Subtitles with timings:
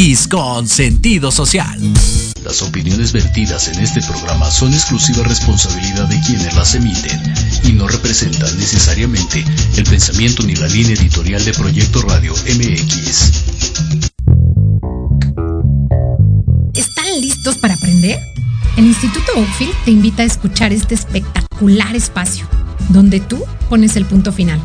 [0.00, 1.78] MX con sentido social.
[2.42, 7.20] Las opiniones vertidas en este programa son exclusiva responsabilidad de quienes las emiten
[7.64, 9.44] y no representan necesariamente
[9.76, 13.32] el pensamiento ni la línea editorial de Proyecto Radio MX.
[16.74, 18.18] ¿Están listos para aprender?
[18.76, 22.46] El Instituto Oakfield te invita a escuchar este espectacular espacio,
[22.88, 24.64] donde tú pones el punto final.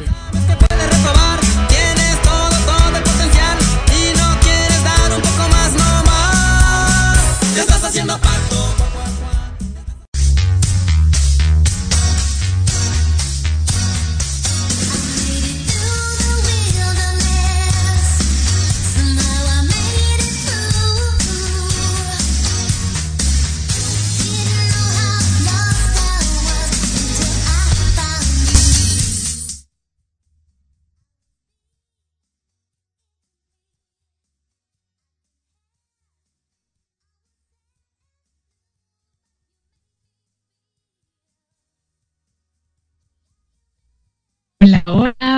[44.71, 45.31] Bien.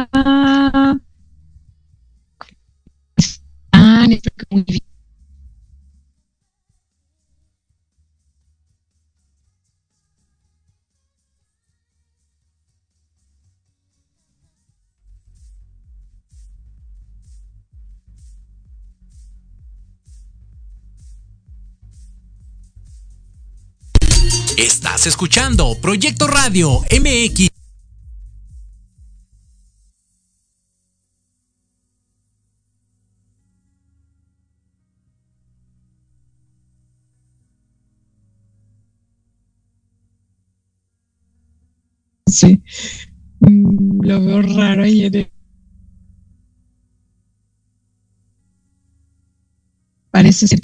[24.57, 27.52] Estás escuchando Proyecto Radio MX.
[42.33, 42.61] Sí.
[43.41, 45.31] Mm, Lo veo raro ayer.
[50.11, 50.61] Parece ser.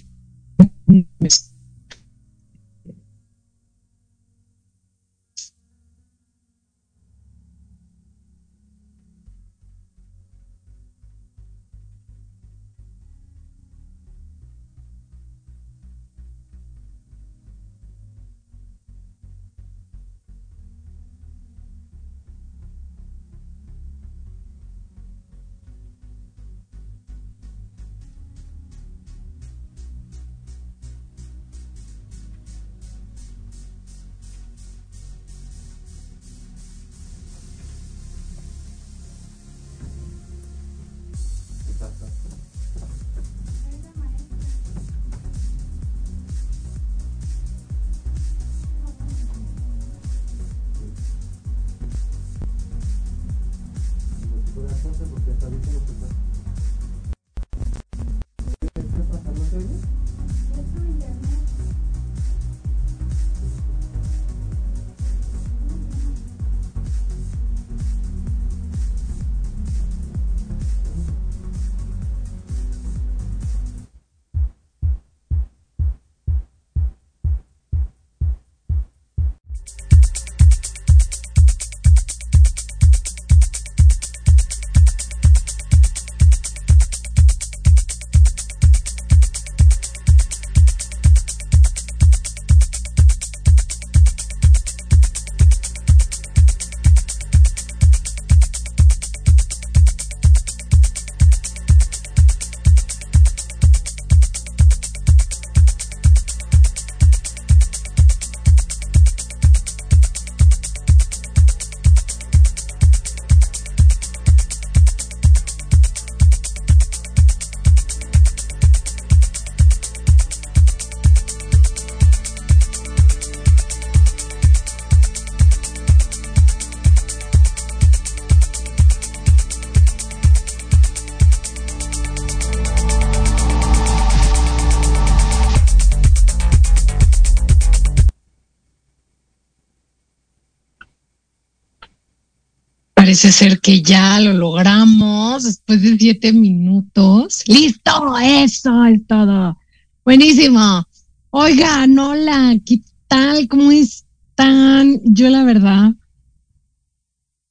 [143.10, 147.42] Parece ser que ya lo logramos después de siete minutos.
[147.48, 148.16] ¡Listo!
[148.20, 149.58] Eso es todo.
[150.06, 150.88] Buenísimo.
[151.32, 153.48] Oigan, hola, ¿qué tal?
[153.48, 155.02] ¿Cómo están?
[155.06, 155.96] Yo la verdad,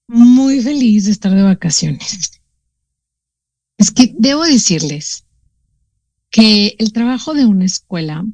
[0.07, 2.41] muy feliz de estar de vacaciones.
[3.79, 5.25] Es que debo decirles
[6.31, 8.25] que el trabajo de una escuela,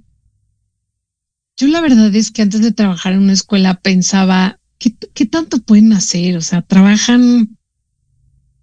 [1.56, 4.60] yo la verdad es que antes de trabajar en una escuela pensaba,
[4.92, 6.36] ¿qué, tanto pueden hacer?
[6.36, 7.56] O sea, trabajan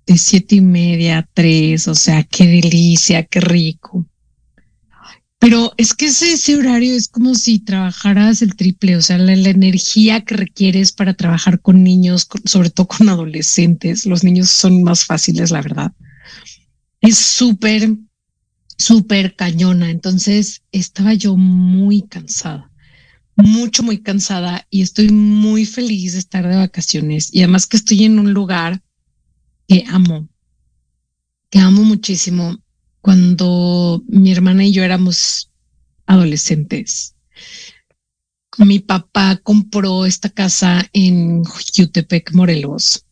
[0.05, 4.05] de siete y media a tres, o sea, qué delicia, qué rico.
[5.39, 10.21] Pero es que ese, horario es como si trabajaras el triple, o sea, la, energía
[10.21, 14.05] que requieres para trabajar con niños, sobre todo con adolescentes.
[14.05, 15.93] Los niños son más fáciles, la verdad.
[17.01, 17.95] Es súper,
[18.77, 19.89] súper cañona.
[19.89, 22.70] Entonces estaba yo muy cansada,
[23.41, 27.33] mucho, muy cansada y estoy muy feliz de estar de vacaciones.
[27.33, 28.81] Y además que estoy en un lugar
[29.67, 30.27] que amo,
[31.49, 32.57] que amo muchísimo
[33.01, 35.51] cuando mi hermana y yo éramos
[36.05, 37.15] adolescentes.
[38.57, 43.05] Mi papá compró esta casa en Jutepec, Morelos,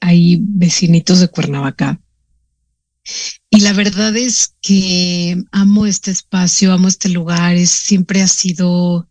[0.00, 2.00] ahí vecinitos de Cuernavaca.
[3.50, 9.08] Y la verdad es que amo este espacio, amo este lugar, es, siempre ha sido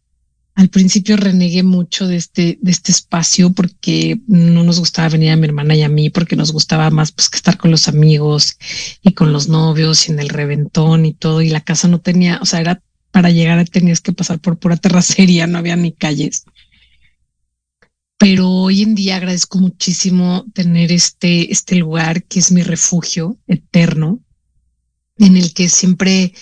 [0.55, 5.35] al principio renegué mucho de este, de este espacio porque no nos gustaba venir a
[5.35, 8.57] mi hermana y a mí, porque nos gustaba más pues que estar con los amigos
[9.01, 11.41] y con los novios y en el reventón y todo.
[11.41, 12.81] Y la casa no tenía, o sea, era
[13.11, 16.45] para llegar tenías que pasar por pura terracería, no había ni calles.
[18.17, 24.21] Pero hoy en día agradezco muchísimo tener este, este lugar que es mi refugio eterno,
[25.17, 26.33] en el que siempre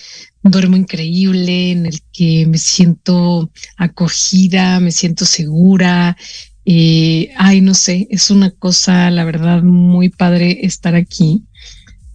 [0.44, 6.18] duermo increíble, en el que me siento acogida, me siento segura.
[6.66, 11.44] Eh, ay, no sé, es una cosa, la verdad, muy padre estar aquí.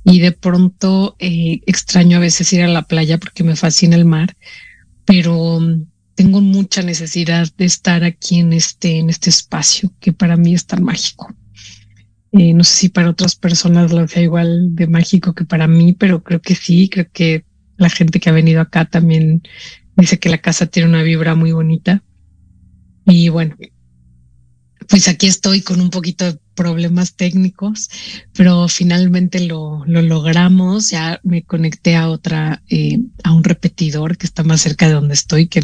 [0.05, 4.05] Y de pronto eh, extraño a veces ir a la playa porque me fascina el
[4.05, 4.37] mar,
[5.05, 5.61] pero
[6.17, 10.67] tengo mucha necesidad de estar aquí en este, en este espacio que para mí es
[10.67, 11.33] tan mágico.
[12.33, 15.93] Eh, no sé si para otras personas lo sea igual de mágico que para mí,
[15.93, 17.45] pero creo que sí, creo que
[17.77, 19.43] la gente que ha venido acá también
[19.95, 22.03] dice que la casa tiene una vibra muy bonita.
[23.05, 23.55] Y bueno,
[24.89, 27.91] pues aquí estoy con un poquito de problemas técnicos,
[28.33, 30.91] pero finalmente lo, lo logramos.
[30.91, 35.15] Ya me conecté a otra, eh, a un repetidor que está más cerca de donde
[35.15, 35.61] estoy, que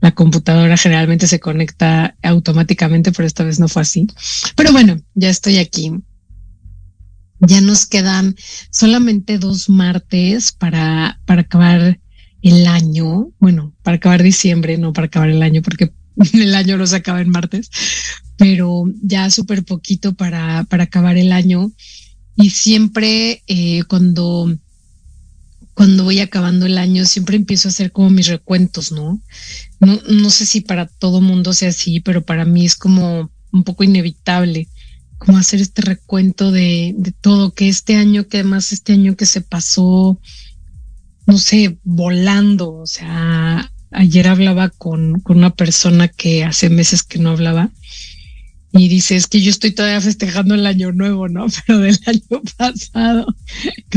[0.00, 4.06] la computadora generalmente se conecta automáticamente, pero esta vez no fue así.
[4.56, 5.92] Pero bueno, ya estoy aquí.
[7.40, 8.36] Ya nos quedan
[8.70, 11.98] solamente dos martes para, para acabar
[12.42, 13.30] el año.
[13.38, 15.92] Bueno, para acabar diciembre, no para acabar el año, porque
[16.32, 17.70] el año no se acaba en martes,
[18.36, 21.72] pero ya súper poquito para, para acabar el año.
[22.36, 24.54] Y siempre eh, cuando,
[25.80, 29.18] cuando voy acabando el año, siempre empiezo a hacer como mis recuentos, ¿no?
[29.80, 33.64] No, no sé si para todo mundo sea así, pero para mí es como un
[33.64, 34.68] poco inevitable
[35.16, 39.40] como hacer este recuento de, todo, que este año, que además este año que se
[39.40, 40.20] pasó,
[41.24, 47.18] no sé, volando, o sea, ayer hablaba con, con una persona que hace meses que
[47.18, 47.70] no hablaba
[48.72, 51.46] y dice, es que yo estoy todavía festejando el año nuevo, ¿no?
[51.66, 53.26] Pero del año pasado,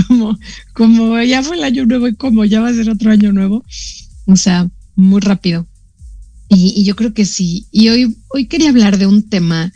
[0.07, 0.37] como,
[0.73, 3.63] como ya fue el año nuevo y como ya va a ser otro año nuevo,
[4.25, 5.67] o sea, muy rápido.
[6.49, 7.67] Y, yo creo que sí.
[7.71, 9.71] Y hoy, hoy quería hablar de un tema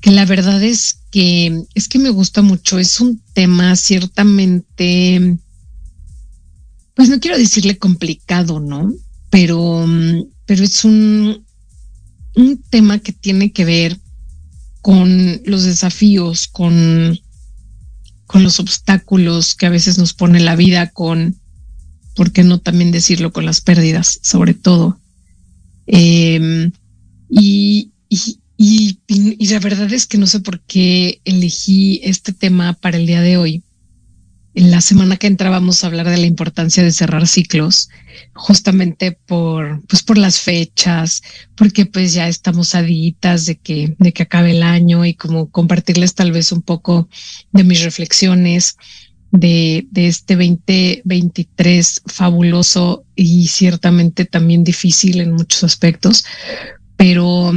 [0.00, 2.78] que la verdad es que es que me gusta mucho.
[2.78, 5.38] Es un tema ciertamente,
[6.94, 8.92] pues no quiero decirle complicado, ¿no?
[9.28, 9.86] Pero,
[10.46, 11.44] pero es un,
[12.34, 13.98] un tema que tiene que ver
[14.82, 17.18] con los desafíos, con,
[18.26, 21.36] con los obstáculos que a veces nos pone la vida, con,
[22.14, 23.32] ¿por qué no también decirlo?
[23.32, 24.98] Con las pérdidas, sobre todo.
[25.86, 26.70] Eh,
[27.30, 32.74] y, y, y, y, la verdad es que no sé por qué elegí este tema
[32.74, 33.62] para el día de hoy.
[34.54, 37.88] En la semana que entrábamos a hablar de la importancia de cerrar ciclos,
[38.34, 41.22] justamente por, pues por las fechas,
[41.54, 46.14] porque pues ya estamos aditas de que, de que acabe el año y como compartirles
[46.14, 47.08] tal vez un poco
[47.52, 48.76] de mis reflexiones
[49.30, 56.26] de, de este 2023 fabuloso y ciertamente también difícil en muchos aspectos,
[56.96, 57.52] pero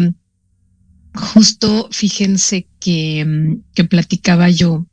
[1.13, 4.85] justo fíjense que, que platicaba yo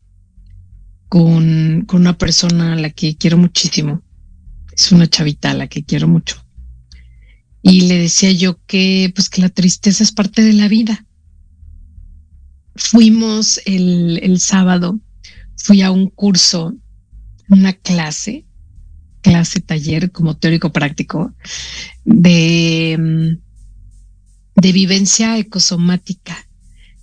[1.12, 4.00] con, con, una persona a la que quiero muchísimo.
[4.74, 6.42] Es una chavita a la que quiero mucho.
[7.60, 11.04] Y le decía yo que, pues, que la tristeza es parte de la vida.
[12.76, 14.98] Fuimos el, el sábado
[15.58, 16.74] fui a un curso,
[17.50, 18.46] una clase,
[19.20, 21.34] clase taller como teórico práctico
[22.06, 23.36] de,
[24.56, 26.48] de vivencia ecosomática.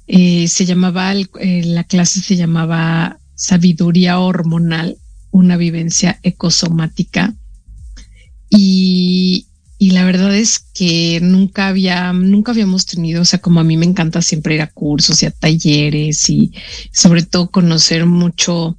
[0.07, 4.97] Eh, se llamaba, eh, la clase se llamaba sabiduría hormonal
[5.31, 7.33] una vivencia ecosomática.
[8.49, 13.63] Y, y la verdad es que nunca había, nunca habíamos tenido, o sea, como a
[13.63, 16.51] mí me encanta siempre ir a cursos y a talleres y
[16.91, 18.77] sobre todo conocer mucho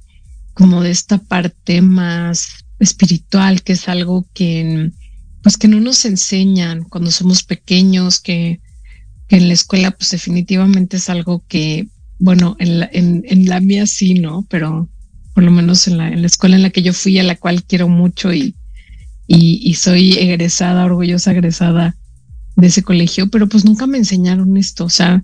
[0.53, 4.91] como de esta parte más espiritual, que es algo que,
[5.41, 8.59] pues que no nos enseñan cuando somos pequeños, que,
[9.27, 11.87] que en la escuela, pues definitivamente es algo que,
[12.21, 14.45] bueno, en la, en, en la mía sí, ¿no?
[14.47, 14.87] Pero
[15.33, 17.35] por lo menos en la, en la escuela en la que yo fui, a la
[17.35, 18.55] cual quiero mucho y,
[19.27, 21.95] y, soy egresada, orgullosa egresada
[22.57, 24.85] de ese colegio, pero pues nunca me enseñaron esto.
[24.85, 25.23] O sea,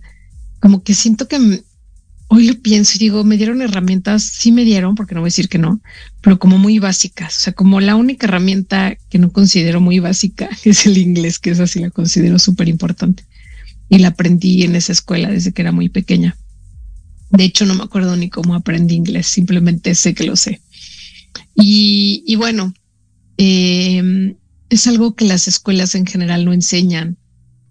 [0.60, 1.62] como que siento que
[2.30, 5.34] hoy lo pienso y digo, me dieron herramientas, sí me dieron, porque no voy a
[5.34, 5.82] decir que no,
[6.22, 7.38] pero como muy básicas.
[7.38, 11.52] O sea, como la única herramienta que no considero muy básica es el inglés, que
[11.52, 13.24] esa sí la considero súper importante.
[13.88, 16.36] Y la aprendí en esa escuela desde que era muy pequeña.
[17.30, 20.62] De hecho, no me acuerdo ni cómo aprendí inglés, simplemente sé que lo sé.
[21.56, 22.74] Y, bueno,
[23.38, 24.36] eh,
[24.70, 27.18] es algo que las escuelas en general no enseñan.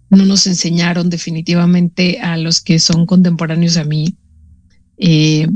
[0.09, 4.15] No nos enseñaron definitivamente a los que son contemporáneos a mí.
[4.97, 5.47] Eh,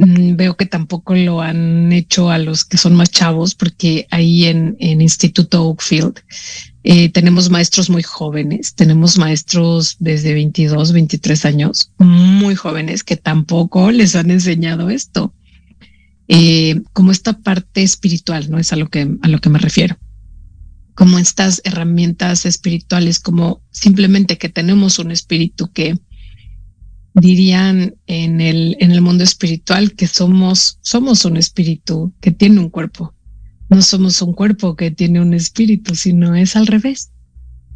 [0.00, 4.76] veo que tampoco lo han hecho a los que son más chavos, porque ahí en,
[4.78, 6.20] en Instituto Oakfield
[6.84, 13.90] eh, tenemos maestros muy jóvenes, tenemos maestros desde 22, 23 años, muy jóvenes que tampoco
[13.90, 15.34] les han enseñado esto
[16.28, 18.58] eh, como esta parte espiritual, ¿no?
[18.58, 19.98] Es a lo que, a lo que me refiero.
[20.94, 25.98] Como estas herramientas espirituales, como simplemente que tenemos un espíritu que
[27.20, 32.70] dirían en el, en el mundo espiritual que somos, somos un espíritu que tiene un
[32.70, 33.14] cuerpo.
[33.68, 37.10] No somos un cuerpo que tiene un espíritu, sino es al revés.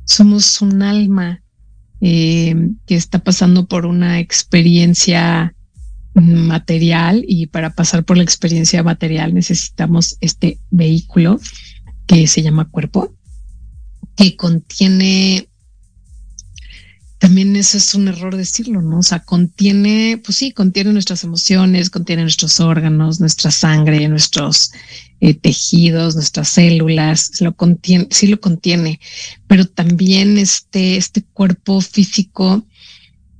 [0.04, 1.42] Somos un alma
[2.00, 2.54] eh,
[2.86, 5.54] que está pasando por una experiencia
[6.14, 11.40] material y para pasar por la experiencia material necesitamos este vehículo
[12.06, 13.14] que se llama cuerpo,
[14.16, 15.48] que contiene,
[17.22, 18.98] también eso es un error decirlo, ¿no?
[18.98, 24.72] O sea, contiene, pues sí, contiene nuestras emociones, contiene nuestros órganos, nuestra sangre, nuestros
[25.20, 28.98] eh, tejidos, nuestras células, lo contiene, sí lo contiene,
[29.46, 32.66] pero también este, este cuerpo físico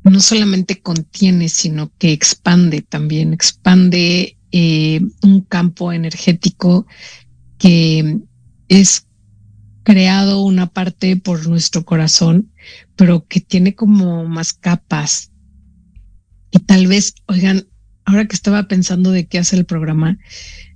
[0.04, 6.86] no solamente contiene, sino que expande también, expande eh, un campo energético
[7.58, 8.18] que
[8.68, 9.06] es
[9.82, 12.50] creado una parte por nuestro corazón,
[12.96, 15.30] pero que tiene como más capas.
[16.50, 17.66] Y tal vez, oigan,
[18.04, 20.18] ahora que estaba pensando de qué hace el programa,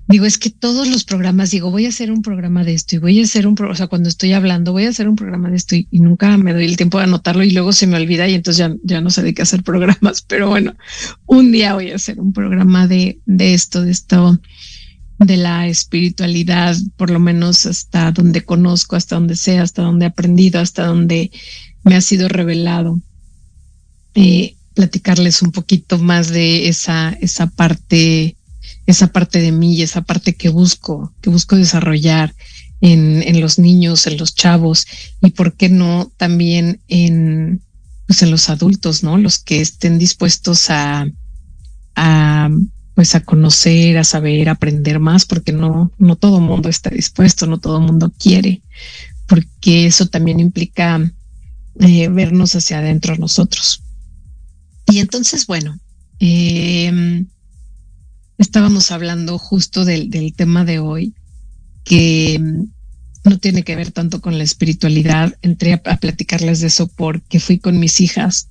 [0.08, 2.98] Digo, es que todos los programas, digo, voy a hacer un programa de esto y
[2.98, 5.56] voy a hacer un, o sea, cuando estoy hablando, voy a hacer un programa de
[5.56, 8.34] esto y, nunca me doy el tiempo de anotarlo y luego se me olvida y
[8.34, 10.76] entonces ya, ya no sé de qué hacer programas, pero bueno,
[11.26, 14.40] un día voy a hacer un programa de, de esto, de esto,
[15.18, 20.08] de la espiritualidad, por lo menos hasta donde conozco, hasta donde sé, hasta donde he
[20.08, 21.30] aprendido, hasta donde
[21.84, 23.00] me ha sido revelado.
[24.14, 28.36] Eh, platicarles un poquito más de esa, esa parte
[28.86, 32.34] esa parte de mí y esa parte que busco, que busco desarrollar
[32.80, 34.86] en, en los niños, en los chavos
[35.22, 37.62] y por qué no también en,
[38.06, 39.18] pues en los adultos, ¿no?
[39.18, 41.08] Los que estén dispuestos a,
[41.96, 42.48] a
[42.96, 47.46] pues a conocer, a saber, a aprender más, porque no, no todo mundo está dispuesto,
[47.46, 48.62] no todo mundo quiere,
[49.28, 51.12] porque eso también implica
[51.78, 53.82] eh, vernos hacia adentro nosotros.
[54.86, 55.78] Y entonces, bueno,
[56.20, 57.22] eh,
[58.38, 61.12] estábamos hablando justo del, del tema de hoy,
[61.84, 65.36] que mm, no tiene que ver tanto con la espiritualidad.
[65.42, 68.48] Entré a, platicarles de eso porque fui con mis hijas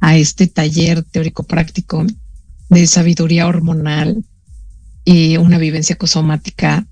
[0.00, 2.04] a este taller teórico práctico
[2.68, 4.24] de sabiduría hormonal
[5.04, 6.86] y una vivencia cosomática.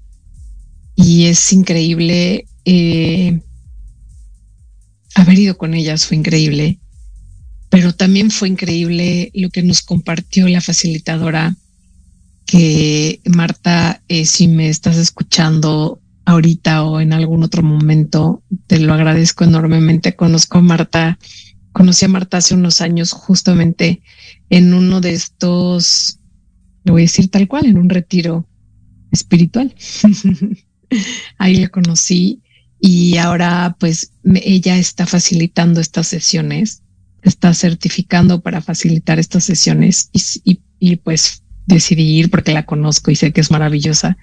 [0.97, 3.41] Y es increíble eh,
[5.15, 6.79] haber ido con ellas, fue increíble.
[7.71, 11.57] Pero también fue increíble lo que nos compartió la facilitadora
[12.47, 18.95] que Marta, eh, si me estás escuchando ahorita o en algún otro momento, te lo
[18.95, 20.15] agradezco enormemente.
[20.15, 21.19] Conozco a Marta,
[21.75, 24.01] conocí a Marta hace unos años justamente
[24.49, 26.21] en uno de estos,
[26.85, 28.49] le voy a decir tal cual, en un retiro
[29.11, 29.75] espiritual.
[31.39, 32.43] Ahí la conocí
[32.81, 36.83] y ahora pues ella está facilitando estas sesiones,
[37.23, 40.11] está certificando para facilitar estas sesiones
[40.79, 44.17] y pues decidí ir porque la conozco y sé que es maravillosa.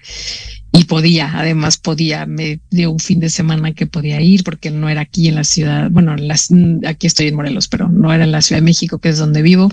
[0.72, 4.88] Y podía, además podía, me dio un fin de semana que podía ir porque no
[4.88, 6.48] era aquí en la ciudad, bueno, las,
[6.86, 9.42] aquí estoy en Morelos, pero no era en la Ciudad de México, que es donde
[9.42, 9.70] vivo,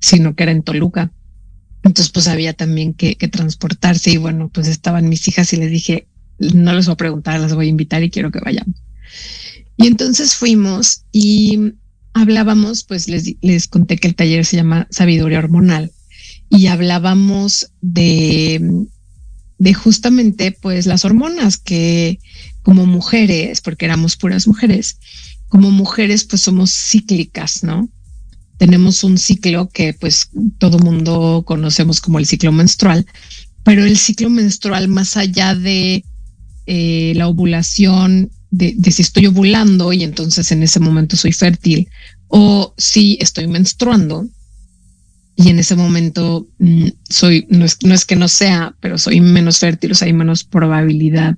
[0.00, 1.10] sino que era en Toluca.
[1.82, 5.70] Entonces, pues había también que, que, transportarse y bueno, pues estaban mis hijas y les
[5.70, 6.06] dije,
[6.38, 8.76] no les voy a preguntar, las voy a invitar y quiero que vayamos.
[9.76, 11.72] Y entonces fuimos y
[12.12, 15.90] hablábamos, pues les, les conté que el taller se llama Sabiduría Hormonal
[16.56, 18.86] y hablábamos de,
[19.58, 22.20] de justamente pues las hormonas que
[22.62, 24.98] como mujeres, porque éramos puras mujeres,
[25.48, 27.88] como mujeres pues somos cíclicas, ¿no?
[28.56, 33.04] Tenemos un ciclo que pues todo mundo conocemos como el ciclo menstrual,
[33.64, 36.04] pero el ciclo menstrual más allá de
[36.66, 41.88] eh, la ovulación, de, de, si estoy ovulando y entonces en ese momento soy fértil,
[42.28, 44.28] o si estoy menstruando
[45.36, 49.20] y en ese momento mm, soy, no es, no es que no sea, pero soy
[49.20, 51.36] menos fértil, o sea, hay menos probabilidad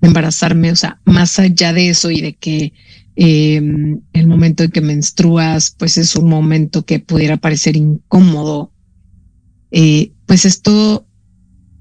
[0.00, 2.72] de embarazarme, o sea, más allá de eso y de que
[3.14, 3.62] eh,
[4.12, 8.72] el momento en que menstruas, pues es un momento que pudiera parecer incómodo,
[9.70, 11.06] eh, pues esto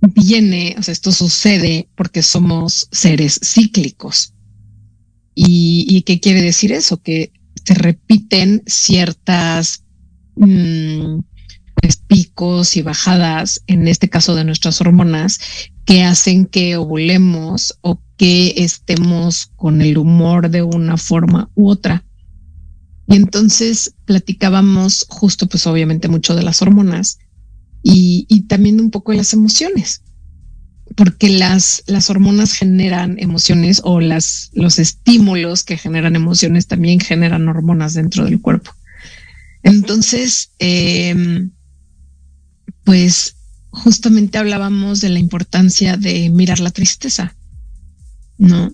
[0.01, 4.33] viene, o sea, esto sucede porque somos seres cíclicos.
[5.37, 7.01] ¿Y, qué quiere decir eso?
[7.01, 7.33] Que
[7.65, 9.83] se repiten ciertas
[10.37, 11.19] mmm,
[11.93, 15.39] picos y bajadas, en este caso de nuestras hormonas,
[15.85, 22.03] que hacen que ovulemos o que estemos con el humor de una forma u otra.
[23.07, 27.19] Y entonces platicábamos justo, pues obviamente mucho de las hormonas
[27.83, 30.01] y, también un poco de las emociones,
[30.95, 37.47] porque las, las hormonas generan emociones o las, los estímulos que generan emociones también generan
[37.47, 38.71] hormonas dentro del cuerpo.
[39.61, 41.47] Entonces, eh,
[42.85, 43.35] pues
[43.71, 47.35] justamente hablábamos de la importancia de mirar la tristeza,
[48.37, 48.71] ¿no?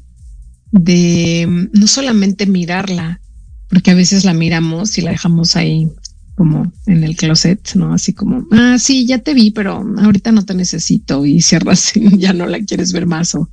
[0.72, 3.20] De no solamente mirarla,
[3.68, 5.90] porque a veces la miramos y la dejamos ahí
[6.36, 7.94] como en el closet, ¿no?
[7.94, 12.18] Así como, ah, sí, ya te vi, pero ahorita no te necesito y cierras y
[12.18, 13.50] ya no la quieres ver más o,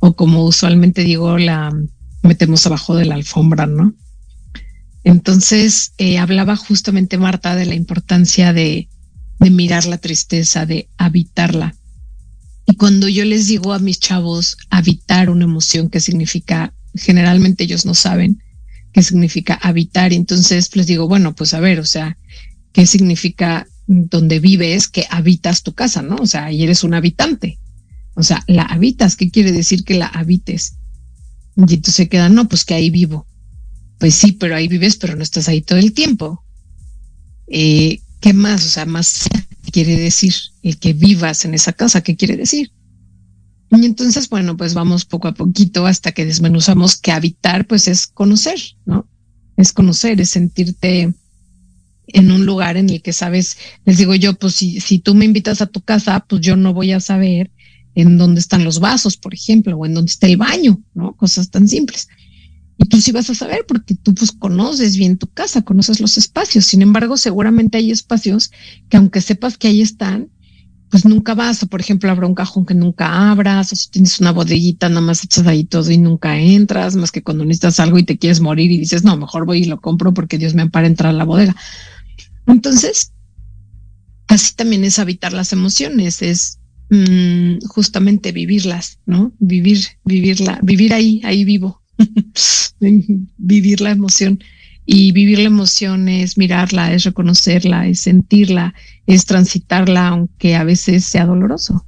[0.00, 1.72] o como usualmente digo, la
[2.22, 3.94] metemos abajo de la alfombra, ¿no?
[5.02, 8.88] Entonces, eh, hablaba justamente Marta de la importancia de,
[9.40, 11.74] de mirar la tristeza, de habitarla.
[12.66, 17.84] Y cuando yo les digo a mis chavos habitar una emoción, que significa, generalmente ellos
[17.84, 18.42] no saben
[18.92, 20.12] qué significa habitar.
[20.12, 22.16] Y entonces les digo, bueno, pues a ver, o sea,
[22.72, 26.16] ¿qué significa donde vives que habitas tu casa, no?
[26.16, 27.58] O sea, y eres un habitante.
[28.14, 30.76] O sea, la habitas, ¿qué quiere decir que la habites?
[31.56, 33.26] Y entonces se quedan, no, pues que ahí vivo.
[33.98, 36.44] Pues sí, pero ahí vives, pero no estás ahí todo el tiempo.
[37.48, 38.64] Eh, ¿Qué más?
[38.64, 39.28] O sea, más
[39.72, 42.72] quiere decir el que vivas en esa casa, ¿qué quiere decir?
[43.70, 48.06] Y entonces, bueno, pues vamos poco a poquito hasta que desmenuzamos que habitar, pues es
[48.06, 49.08] conocer, ¿no?
[49.56, 51.14] Es conocer, es sentirte
[52.08, 55.24] en un lugar en el que sabes, les digo yo, pues si, si tú me
[55.24, 57.52] invitas a tu casa, pues yo no voy a saber
[57.94, 61.16] en dónde están los vasos, por ejemplo, o en dónde está el baño, ¿no?
[61.16, 62.08] Cosas tan simples.
[62.90, 66.66] Tú sí vas a saber porque tú pues conoces bien tu casa, conoces los espacios.
[66.66, 68.50] Sin embargo, seguramente hay espacios
[68.88, 70.28] que aunque sepas que ahí están,
[70.90, 71.62] pues nunca vas.
[71.62, 75.00] O por ejemplo, habrá un cajón que nunca abras, o si tienes una bodeguita, nada
[75.00, 78.40] más echas ahí todo y nunca entras, más que cuando necesitas algo y te quieres
[78.40, 81.16] morir y dices, no, mejor voy y lo compro porque Dios me ampara entrar a
[81.16, 81.54] la bodega.
[82.46, 83.12] Entonces,
[84.26, 86.58] así también es habitar las emociones, es
[86.90, 89.32] mmm, justamente vivirlas, ¿no?
[89.38, 91.79] Vivir, vivirla, vivir ahí, ahí vivo.
[93.38, 94.40] vivir la emoción.
[94.86, 98.74] Y vivir la emoción es mirarla, es reconocerla, es sentirla,
[99.06, 101.86] es transitarla, aunque a veces sea doloroso.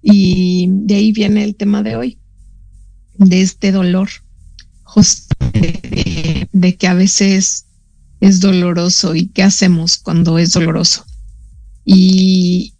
[0.00, 2.18] Y de ahí viene el tema de hoy,
[3.18, 4.08] de este dolor,
[5.52, 7.66] de, de que a veces
[8.20, 11.04] es doloroso y qué hacemos cuando es doloroso.
[11.84, 12.75] Y,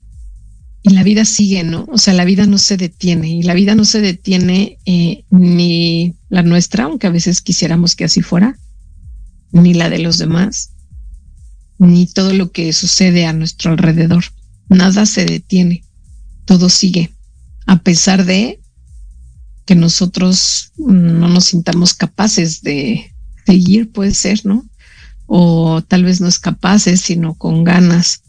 [0.86, 1.84] y la vida sigue, ¿no?
[1.90, 6.14] O sea, la vida no se detiene y la vida no se detiene eh, ni
[6.28, 8.56] la nuestra, aunque a veces quisiéramos que así fuera,
[9.50, 10.70] ni la de los demás,
[11.78, 14.26] ni todo lo que sucede a nuestro alrededor.
[14.68, 15.82] Nada se detiene,
[16.44, 17.10] todo sigue,
[17.66, 18.60] a pesar de
[19.64, 23.12] que nosotros no nos sintamos capaces de
[23.44, 24.64] seguir, puede ser, ¿no?
[25.26, 28.22] O tal vez no es capaces, sino con ganas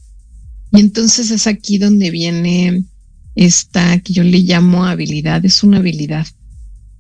[0.72, 2.84] y entonces es aquí donde viene
[3.36, 6.28] esta que yo le llamo habilidad, es una habilidad.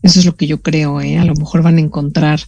[0.03, 1.17] Eso es lo que yo creo, ¿eh?
[1.17, 2.39] A lo mejor van a encontrar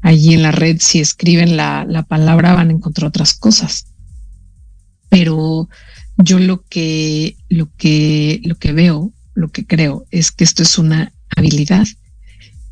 [0.00, 3.86] allí en la red, si escriben la, la palabra, van a encontrar otras cosas.
[5.08, 5.68] Pero
[6.18, 10.78] yo lo que, lo que, lo que veo, lo que creo es que esto es
[10.78, 11.86] una habilidad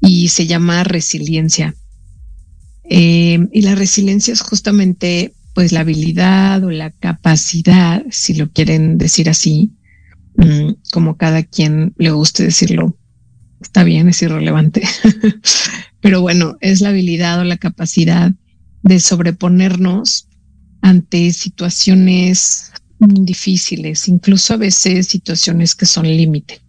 [0.01, 1.75] y se llama resiliencia.
[2.85, 8.99] Eh, y la resiliencia es justamente pues la habilidad o la capacidad, si lo quieren
[8.99, 9.73] decir así,
[10.37, 12.97] mm, como cada quien le guste decirlo,
[13.61, 14.83] está bien, es irrelevante,
[16.01, 18.33] pero bueno, es la habilidad o la capacidad
[18.83, 20.29] de sobreponernos
[20.81, 26.61] ante situaciones difíciles, incluso a veces situaciones que son límite.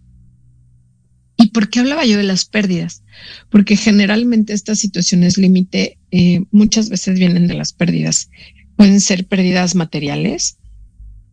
[1.36, 3.02] ¿Y por qué hablaba yo de las pérdidas?
[3.50, 8.30] Porque generalmente estas situaciones límite eh, muchas veces vienen de las pérdidas.
[8.76, 10.58] Pueden ser pérdidas materiales,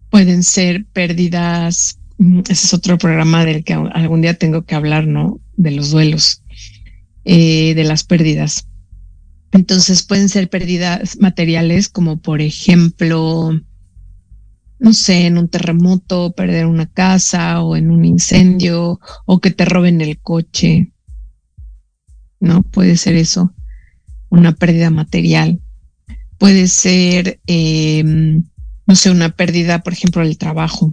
[0.09, 5.07] pueden ser pérdidas, mm, ese es otro programa del que algún día tengo que hablar,
[5.07, 5.39] ¿no?
[5.55, 6.43] De los duelos,
[7.25, 8.67] eh, de las pérdidas.
[9.51, 13.59] Entonces pueden ser pérdidas materiales como por ejemplo,
[14.79, 19.65] no sé, en un terremoto, perder una casa o en un incendio o que te
[19.65, 20.91] roben el coche.
[22.39, 22.63] ¿No?
[22.63, 23.53] Puede ser eso,
[24.29, 25.61] una pérdida material.
[26.41, 28.45] Puede ser, em,
[28.87, 30.91] no sé, una pérdida, por ejemplo, del trabajo,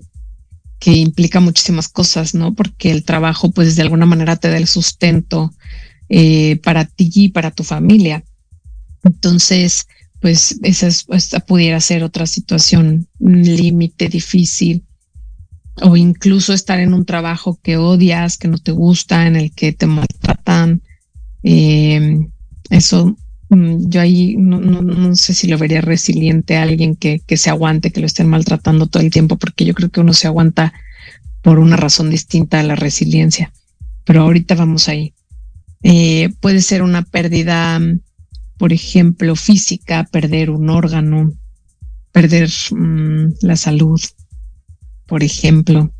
[0.78, 2.54] que implica muchísimas cosas, ¿no?
[2.54, 5.54] Porque el trabajo, pues, de alguna manera te da el sustento
[6.10, 8.22] eh, para ti y para tu familia.
[9.02, 9.86] Entonces,
[10.20, 14.84] pues esa, pudiera ser otra situación, un límite difícil
[15.80, 19.72] o incluso estar en un trabajo que odias, que no te gusta, en el que
[19.72, 20.82] te maltratan.
[21.42, 22.28] Eh,
[22.68, 23.16] eso,
[23.50, 28.00] yo ahí no, sé si lo vería resiliente a alguien que, que se aguante, que
[28.00, 30.72] lo estén maltratando todo el tiempo, porque yo creo que uno se aguanta
[31.42, 33.52] por una razón distinta a la resiliencia.
[34.04, 35.14] Pero ahorita vamos ahí.
[35.82, 37.80] Eh, puede ser una pérdida
[38.58, 41.32] por ejemplo, física, perder un órgano,
[42.12, 44.00] perder mm, la salud,
[45.06, 45.92] por ejemplo.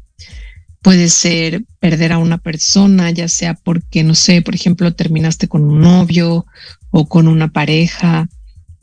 [0.82, 5.64] Puede ser perder a una persona, ya sea porque, no sé, por ejemplo, terminaste con
[5.64, 6.46] un novio
[6.90, 8.28] o con una pareja,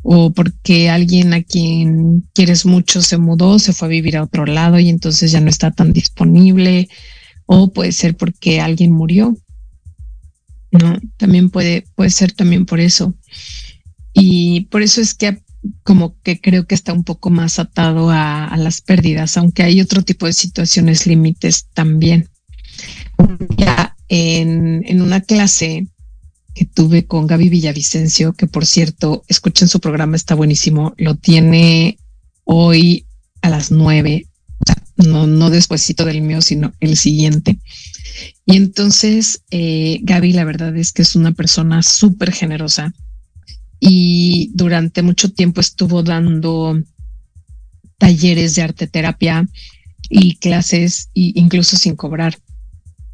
[0.02, 4.46] o porque alguien a quien quieres mucho se mudó, se fue a vivir a otro
[4.46, 6.90] lado y entonces ya no está tan disponible,
[7.48, 9.36] o puede ser porque alguien murió.
[10.72, 13.16] No, también puede, puede ser también por eso.
[14.14, 15.42] Y por eso es que
[15.84, 20.04] como que creo que está un poco más atado a, las pérdidas, aunque hay otro
[20.04, 22.30] tipo de situaciones límites también.
[23.58, 25.88] Ya en, en una clase
[26.56, 32.00] que tuve con Gaby Villavicencio, que por cierto, escuchen su programa, está buenísimo, lo tiene
[32.46, 33.06] hoy
[33.42, 34.28] a las nueve,
[34.96, 37.60] no, no despuesito del mío, sino el siguiente.
[38.46, 42.94] Y entonces, eh, Gaby, la verdad es que es una persona súper generosa
[43.82, 46.82] y durante mucho tiempo estuvo dando
[47.98, 49.46] talleres de arte terapia
[50.10, 52.38] y clases incluso sin cobrar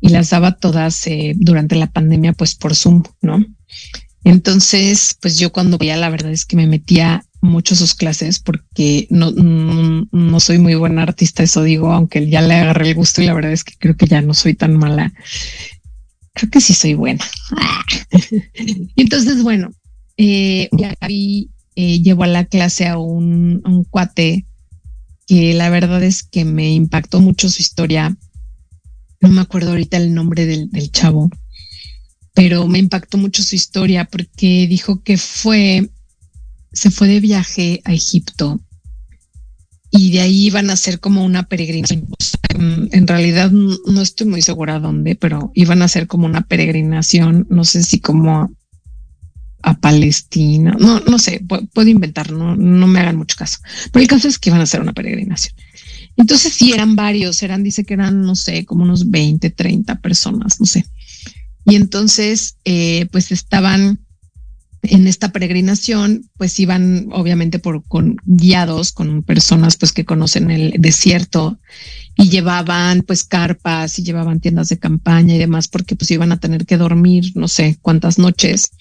[0.01, 3.45] y las daba todas eh, durante la pandemia pues por Zoom, ¿no?
[4.23, 9.07] Entonces, pues yo cuando veía la verdad es que me metía mucho sus clases porque
[9.09, 13.25] no, no, soy muy buena artista, eso digo, aunque ya le agarré el gusto y
[13.25, 15.11] la verdad es que creo que ya no soy tan mala.
[16.33, 17.25] Creo que sí soy buena.
[18.95, 19.71] Entonces, bueno,
[20.17, 20.69] eh,
[21.75, 24.45] eh, llevó a la clase a un, un, cuate
[25.25, 28.15] que la verdad es que me impactó mucho su historia.
[29.21, 31.29] No me acuerdo ahorita el nombre del, chavo,
[32.33, 35.89] pero me impactó mucho su historia porque dijo que fue,
[36.73, 38.59] se fue de viaje a Egipto
[39.91, 42.07] y de ahí iban a hacer como una peregrinación.
[42.53, 47.63] En realidad no estoy muy segura dónde, pero iban a hacer como una peregrinación, no
[47.63, 48.51] sé si como
[49.63, 53.59] a Palestina, no, no sé, puedo, inventar, no, no me hagan mucho caso.
[53.91, 55.53] Pero el caso es que iban a hacer una peregrinación.
[56.17, 60.59] Entonces sí, eran varios, eran, dice que eran, no sé, como unos 20, 30 personas,
[60.59, 60.85] no sé.
[61.65, 63.99] Y entonces, eh, pues estaban
[64.83, 70.73] en esta peregrinación, pues iban obviamente por con guiados con personas pues que conocen el
[70.79, 71.59] desierto
[72.17, 76.39] y llevaban pues carpas y llevaban tiendas de campaña y demás porque pues iban a
[76.39, 78.71] tener que dormir no sé cuántas noches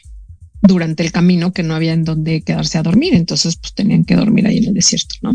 [0.62, 4.16] durante el camino que no había en donde quedarse a dormir, entonces pues tenían que
[4.16, 5.32] dormir ahí en el desierto, ¿no?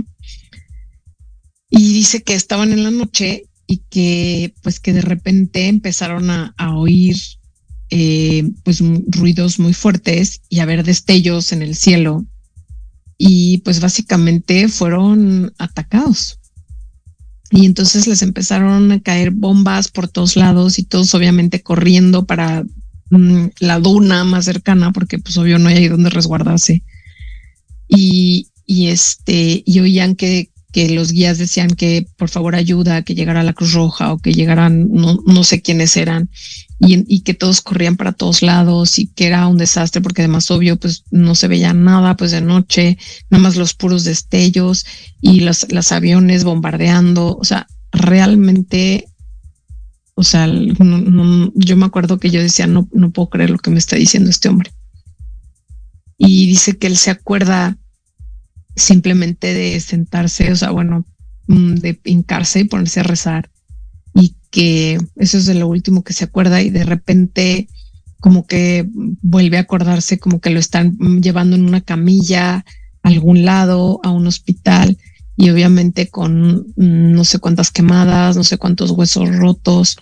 [1.70, 6.54] Y dice que estaban en la noche y que pues que de repente empezaron a,
[6.76, 7.16] oír
[7.90, 12.26] eh, pues ruidos muy fuertes y a ver destellos en el cielo
[13.18, 16.40] y pues básicamente fueron atacados.
[17.52, 22.66] Y entonces les empezaron a caer bombas por todos lados y todos obviamente corriendo para
[23.10, 26.84] Mm, la duna más cercana, porque pues obvio no hay ahí donde resguardarse.
[27.88, 33.16] Y, y este, y oían que, que los guías decían que por favor ayuda, que
[33.16, 36.30] llegara la Cruz Roja o que llegaran, no, no sé quiénes eran,
[36.80, 40.52] y, y, que todos corrían para todos lados y que era un desastre porque además
[40.52, 42.98] obvio pues no se veía nada pues de noche,
[43.30, 44.86] nada más los puros destellos
[45.22, 49.06] y los, los aviones bombardeando, o sea, realmente,
[50.14, 53.80] o sea, yo me acuerdo que yo decía, no, no puedo creer lo que me
[53.80, 54.74] está diciendo este hombre.
[56.18, 57.78] Y dice que él se acuerda
[58.76, 61.06] simplemente de sentarse, o sea, bueno,
[61.48, 63.50] mm, de hincarse y ponerse a rezar
[64.14, 67.68] y que eso es de lo último que se acuerda y de repente
[68.20, 68.88] como que
[69.22, 72.64] vuelve a acordarse como que lo están llevando en una camilla a
[73.04, 74.98] algún lado, a un hospital
[75.38, 79.98] y obviamente con mm, no sé cuántas quemadas, no sé cuántos huesos rotos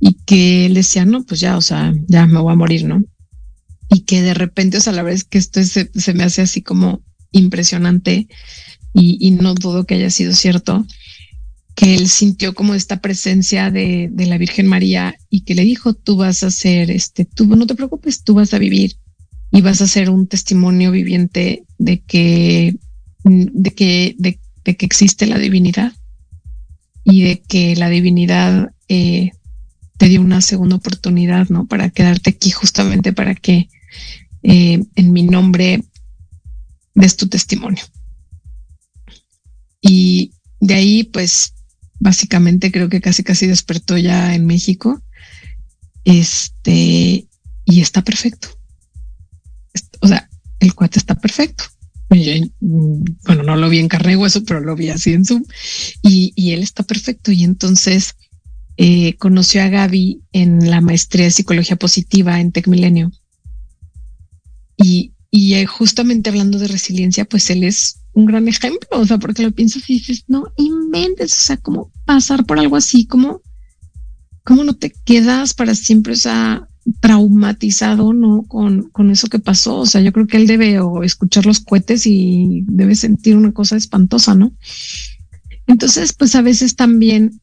[0.00, 3.02] y que él decía, no, pues ya, o sea, ya me voy a morir, ¿no?
[3.88, 6.42] Y que de repente, o sea, la verdad es que esto se, se me hace
[6.42, 7.02] así como
[7.34, 8.28] impresionante
[8.94, 10.86] y, no dudo que haya sido cierto
[11.74, 15.92] que él sintió como esta presencia de, de, la Virgen María y que le dijo,
[15.92, 18.94] tú vas a ser, este, tú no te preocupes, tú vas a vivir
[19.50, 22.76] y vas a ser un testimonio viviente de que,
[23.24, 25.92] de que, de que existe la divinidad
[27.04, 29.32] y de que la divinidad eh,
[29.96, 31.66] te dio una segunda oportunidad, ¿no?
[31.66, 33.68] Para quedarte aquí justamente para que
[34.42, 35.84] eh, en mi nombre
[36.94, 37.84] des tu testimonio.
[39.80, 41.54] Y de ahí, pues,
[42.00, 45.02] básicamente creo que casi casi despertó ya en México.
[46.04, 47.26] Este,
[47.64, 48.48] y está perfecto.
[50.00, 50.28] O sea,
[50.60, 51.64] el cuate está perfecto.
[52.08, 55.44] Bueno, no lo vi en carne y hueso, pero lo vi así en Zoom.
[56.02, 57.32] Y, y él está perfecto.
[57.32, 58.14] Y entonces
[58.76, 63.10] eh, conoció a Gaby en la maestría de psicología positiva en Tech Milenio.
[64.76, 69.18] Y, y eh, justamente hablando de resiliencia, pues él es un gran ejemplo, o sea,
[69.18, 73.42] porque lo piensas y dices, no inventes, o sea, cómo pasar por algo así, cómo,
[74.44, 76.68] cómo no te quedas para siempre, o
[77.00, 78.44] traumatizado, ¿no?
[78.44, 81.58] Con, con eso que pasó, o sea, yo creo que él debe o escuchar los
[81.58, 84.52] cohetes y debe sentir una cosa espantosa, ¿no?
[85.66, 87.40] Entonces, pues a veces también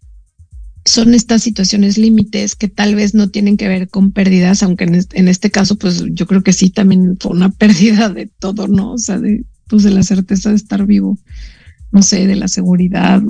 [0.86, 4.96] son estas situaciones límites que tal vez no tienen que ver con pérdidas, aunque en
[4.96, 8.67] este, en este caso, pues yo creo que sí, también fue una pérdida de todo,
[8.67, 8.94] ¿no?
[8.94, 11.20] O sea, de, pues de la certeza de estar vivo,
[11.91, 13.22] no sé, de la seguridad.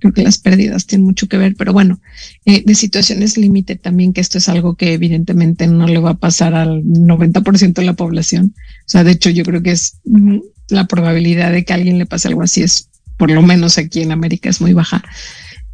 [0.00, 2.00] Creo que las pérdidas tienen mucho que ver, pero bueno,
[2.44, 6.18] eh, de situaciones límite también, que esto es algo que evidentemente no le va a
[6.18, 8.54] pasar al 90% de la población.
[8.56, 11.98] O sea, de hecho, yo creo que es mm, la probabilidad de que a alguien
[11.98, 15.02] le pase algo así es, por lo menos aquí en América, es muy baja.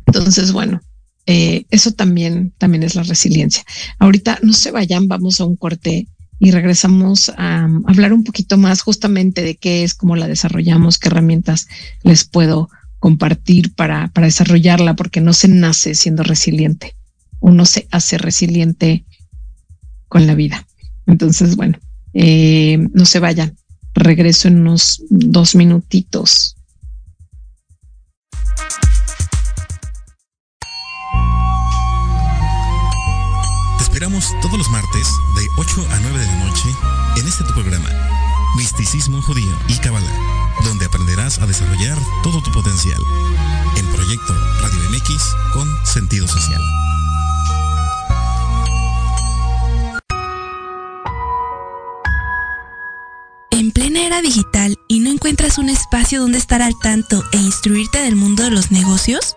[0.06, 0.80] Entonces, bueno,
[1.26, 3.64] eh, eso también, también es la resiliencia.
[3.98, 8.82] Ahorita no se vayan, vamos a un corte y regresamos a, hablar un poquito más
[8.82, 11.68] justamente de qué es, cómo la desarrollamos, qué herramientas
[12.02, 16.96] les puedo compartir para, para desarrollarla, porque no se nace siendo resiliente,
[17.40, 19.04] uno se hace resiliente
[20.08, 20.66] con la vida.
[21.06, 21.78] Entonces, bueno,
[22.14, 23.56] eh, no se vayan,
[23.94, 26.53] regreso en unos dos minutitos.
[34.40, 36.68] Todos los martes de 8 a 9 de la noche
[37.16, 37.88] en este programa,
[38.56, 43.00] Misticismo Judío y Kabbalah, donde aprenderás a desarrollar todo tu potencial.
[43.76, 46.62] En Proyecto Radio MX con sentido social.
[53.50, 58.00] En plena era digital y no encuentras un espacio donde estar al tanto e instruirte
[58.00, 59.36] del mundo de los negocios?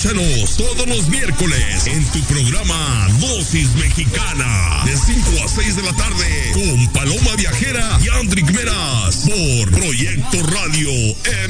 [0.00, 5.92] Escúchanos todos los miércoles en tu programa Dosis Mexicana de 5 a 6 de la
[5.92, 10.88] tarde con Paloma Viajera y Andrick Meras por Proyecto Radio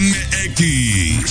[0.01, 1.29] MX.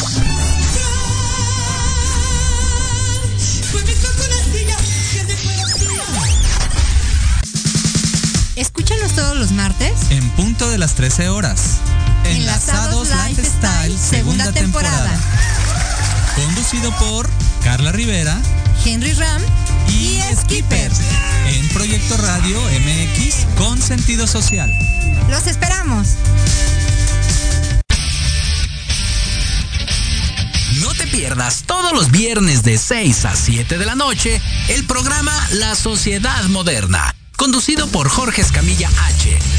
[8.56, 11.80] Escúchanos todos los martes en punto de las 13 horas.
[12.24, 15.20] Enlazados, Enlazados Lifestyle, segunda, temporada.
[16.46, 17.30] Conducido por
[17.66, 18.42] Carla Rivera,
[18.86, 19.42] Henry Ram
[19.90, 20.90] y, Skipper.
[21.48, 24.74] En Proyecto Radio MX con sentido social.
[25.30, 26.08] Los esperamos.
[30.82, 35.34] No te pierdas todos los viernes de 6 a 7 de la noche el programa
[35.52, 39.59] La Sociedad Moderna, conducido por Jorge Escamilla H.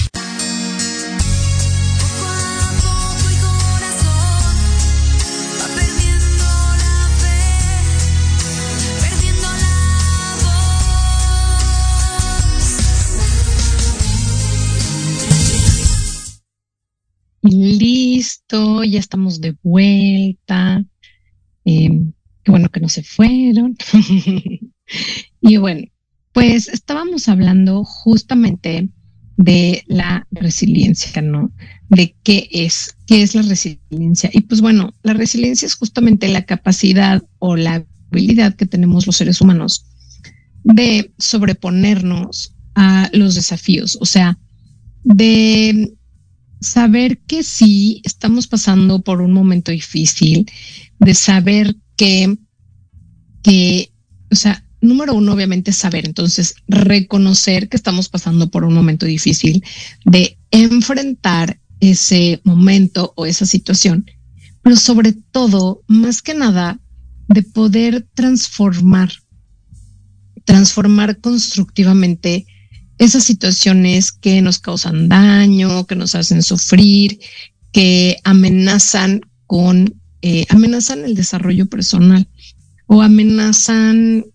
[17.43, 20.85] Y listo, ya estamos de vuelta.
[21.65, 21.89] Eh,
[22.43, 23.77] qué bueno que no se fueron.
[25.41, 25.87] y bueno,
[26.33, 28.89] pues estábamos hablando justamente
[29.37, 31.51] de la resiliencia, ¿no?
[31.89, 34.29] De qué es, qué es la resiliencia.
[34.33, 39.17] Y pues bueno, la resiliencia es justamente la capacidad o la habilidad que tenemos los
[39.17, 39.85] seres humanos
[40.63, 44.37] de sobreponernos a los desafíos, o sea,
[45.03, 45.93] de
[46.61, 50.49] saber que sí estamos pasando por un momento difícil,
[50.99, 52.37] de saber que,
[53.41, 53.91] que,
[54.31, 59.63] o sea, número uno, obviamente, saber, entonces, reconocer que estamos pasando por un momento difícil,
[60.05, 64.05] de enfrentar ese momento o esa situación,
[64.61, 66.79] pero sobre todo, más que nada,
[67.27, 69.11] de poder transformar,
[70.45, 72.45] transformar constructivamente
[73.01, 77.19] esas situaciones que nos causan daño, que nos hacen sufrir,
[77.71, 82.27] que amenazan con, eh, amenazan el desarrollo personal
[82.85, 84.25] o amenazan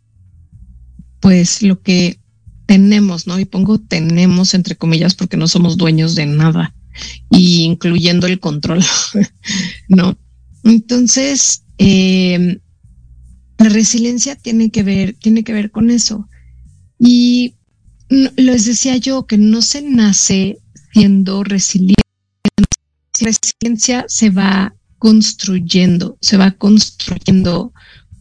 [1.21, 2.19] pues lo que
[2.67, 3.39] tenemos, ¿no?
[3.39, 6.75] Y pongo tenemos entre comillas porque no somos dueños de nada,
[7.31, 8.85] y incluyendo el control,
[9.89, 10.19] ¿no?
[10.65, 12.59] Entonces, eh,
[13.59, 16.29] la resiliencia tiene que ver, tiene que ver con eso.
[16.99, 17.55] Y
[18.09, 20.59] les decía yo que no se nace
[20.93, 22.03] siendo resiliente.
[23.21, 27.73] La resiliencia se va construyendo, se va construyendo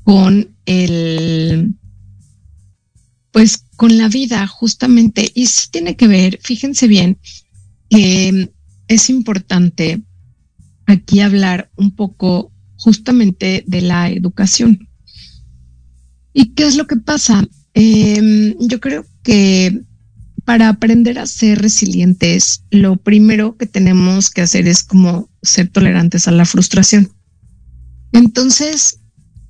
[0.04, 1.76] con el,
[3.32, 5.32] pues con la vida justamente.
[5.34, 7.18] Y sí tiene que ver, fíjense bien,
[7.90, 8.52] que
[8.88, 10.02] es importante
[10.86, 14.88] aquí hablar un poco justamente de la educación.
[16.34, 17.48] ¿Y qué es lo que pasa?
[17.76, 19.84] Eh, yo creo que
[20.46, 26.28] para aprender a ser resilientes, lo primero que tenemos que hacer es como ser tolerantes
[26.28, 27.12] a la frustración.
[28.14, 29.00] Entonces,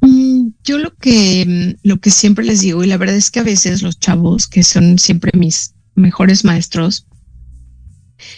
[0.02, 3.44] mm, yo lo que, lo que siempre les digo, y la verdad es que a
[3.44, 7.08] veces los chavos, que son siempre mis mejores maestros,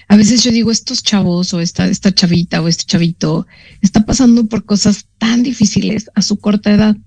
[0.08, 3.46] a veces yo digo, estos chavos o esta, esta chavita o este chavito
[3.82, 6.98] está pasando por cosas tan difíciles a su corta edad.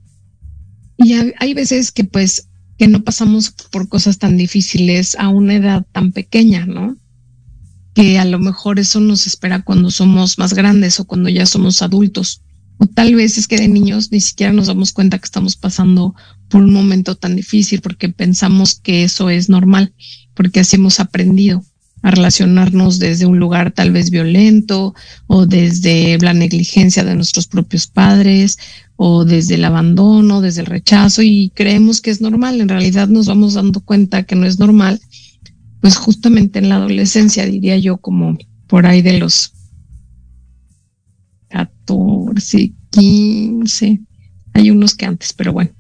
[0.97, 2.50] Y hay veces que pues
[2.81, 6.97] que no pasamos por cosas tan difíciles a una edad tan pequeña, ¿no?
[7.93, 11.83] Que a lo mejor eso nos espera cuando somos más grandes o cuando ya somos
[11.83, 12.41] adultos.
[12.79, 16.15] O tal vez es que de niños ni siquiera nos damos cuenta que estamos pasando
[16.49, 19.93] por un momento tan difícil porque pensamos que eso es normal,
[20.33, 21.63] porque así hemos aprendido
[22.03, 24.95] a relacionarnos desde un lugar tal vez violento
[25.27, 28.59] o desde la negligencia de nuestros propios padres
[28.97, 32.61] o desde el abandono, desde el rechazo y creemos que es normal.
[32.61, 35.01] En realidad nos vamos dando cuenta que no es normal,
[35.81, 39.53] pues justamente en la adolescencia, diría yo, como por ahí de los
[41.49, 44.01] 14, 15,
[44.53, 45.71] hay unos que antes, pero bueno.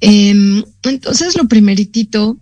[0.00, 2.38] Em, entonces, lo primeritito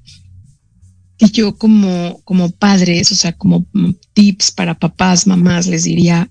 [1.30, 3.66] que yo como, como padres, o sea, como
[4.12, 6.30] tips para papás, mamás, les diría,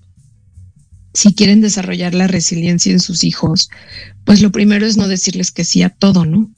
[1.12, 3.70] si quieren desarrollar la resiliencia en sus hijos,
[4.24, 6.50] pues lo primero es no decirles que sí a todo, ¿no?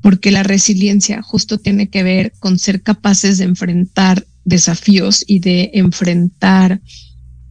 [0.00, 5.70] Porque la resiliencia justo tiene que ver con ser capaces de enfrentar desafíos y de
[5.74, 6.80] enfrentar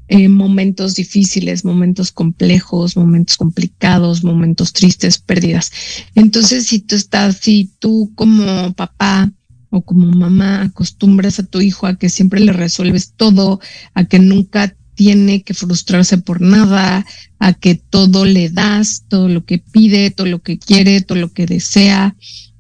[0.08, 5.72] eh, momentos difíciles, momentos complejos, momentos complicados, momentos tristes, pérdidas.
[6.16, 9.32] Entonces, si tú estás, si tú como papá
[9.70, 13.60] o como mamá acostumbras a tu hijo a que siempre le resuelves todo,
[13.94, 17.06] a que nunca tiene que frustrarse por nada,
[17.40, 21.32] a que todo le das, todo lo que pide, todo lo que quiere, todo lo
[21.32, 22.16] que desea.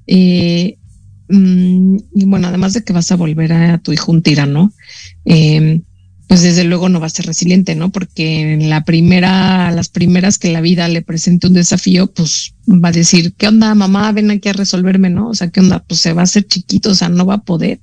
[0.07, 0.77] Eh,
[1.27, 4.71] mm, y bueno, además de que vas a volver a, tu hijo un tirano,
[5.25, 5.81] eh,
[6.29, 7.89] pues desde luego no va a ser resiliente, ¿no?
[7.89, 12.89] Porque en la primera, las primeras que la vida le presente un desafío, pues va
[12.89, 14.11] a decir, ¿qué onda, mamá?
[14.11, 15.29] Ven aquí a resolverme, ¿no?
[15.29, 15.79] O sea, ¿qué onda?
[15.79, 17.79] Pues se va a hacer chiquito, o sea, no va a poder.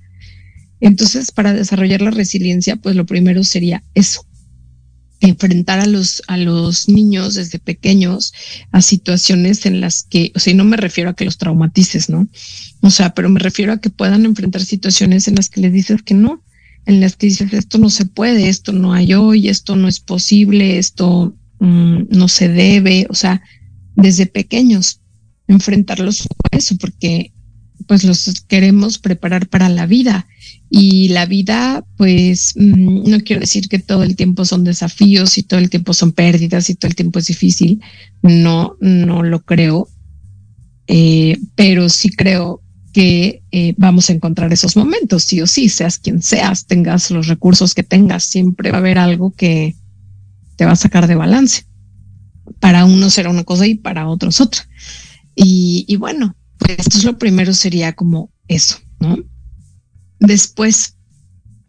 [0.78, 4.24] Entonces, para desarrollar la resiliencia, pues lo primero sería eso,
[5.18, 8.32] enfrentar a los, a los niños desde pequeños
[8.70, 12.28] a situaciones en las que, o sea, no me refiero a que los traumatices, ¿no?
[12.80, 16.02] O sea, pero me refiero a que puedan enfrentar situaciones en las que les dices
[16.04, 16.44] que no,
[16.86, 20.00] en las que dices, esto no se puede, esto no hay hoy, esto no es
[20.00, 23.42] posible, esto mm, no se debe, o sea,
[23.96, 25.00] desde pequeños,
[25.48, 27.32] enfrentarlos a eso, porque
[27.86, 30.26] pues los queremos preparar para la vida.
[30.70, 35.42] Y la vida, pues, mm, no quiero decir que todo el tiempo son desafíos y
[35.42, 37.80] todo el tiempo son pérdidas y todo el tiempo es difícil.
[38.22, 39.88] No, no lo creo.
[40.88, 42.62] Eh, pero sí creo
[42.96, 47.26] que eh, vamos a encontrar esos momentos, sí o sí, seas quien seas, tengas los
[47.26, 49.76] recursos que tengas, siempre va a haber algo que
[50.56, 51.66] te va a sacar de balance.
[52.58, 54.66] Para uno será una cosa y para otros otra.
[55.34, 59.18] Y, bueno, pues esto es lo primero sería como eso, ¿no?
[60.18, 60.96] Después,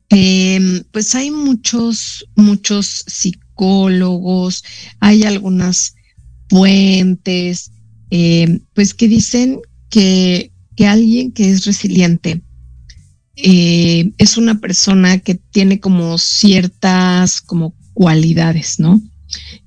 [0.07, 4.63] em, pues hay muchos, muchos psicólogos,
[5.01, 5.93] hay algunas
[6.47, 7.73] fuentes,
[8.11, 9.59] em, pues que dicen
[9.89, 12.41] que que alguien que es resiliente
[13.35, 19.01] eh, es una persona que tiene como ciertas como cualidades, ¿no?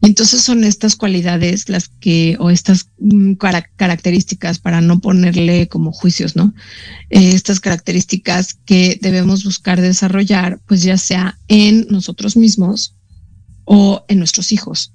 [0.01, 5.93] Y entonces son estas cualidades las que, o estas mm, características, para no ponerle como
[5.93, 6.55] juicios, ¿no?
[7.11, 12.97] Eh, estas características que debemos buscar desarrollar, pues ya sea en nosotros mismos
[13.65, 14.93] o en nuestros hijos.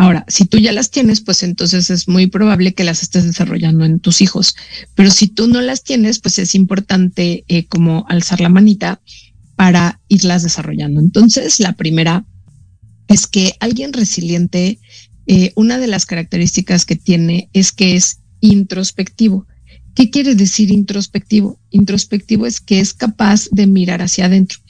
[0.00, 3.84] Ahora, si tú ya las tienes, pues entonces es muy probable que las estés desarrollando
[3.84, 4.54] en tus hijos.
[4.94, 9.00] Pero si tú no las tienes, pues es importante eh, como alzar la manita
[9.56, 11.00] para irlas desarrollando.
[11.00, 12.24] Entonces, la primera
[13.08, 14.78] es que alguien resiliente,
[15.26, 19.48] eh, una de las características que tiene es que es introspectivo.
[19.96, 21.58] ¿Qué quiere decir introspectivo?
[21.70, 24.60] Introspectivo es que es capaz de mirar hacia adentro.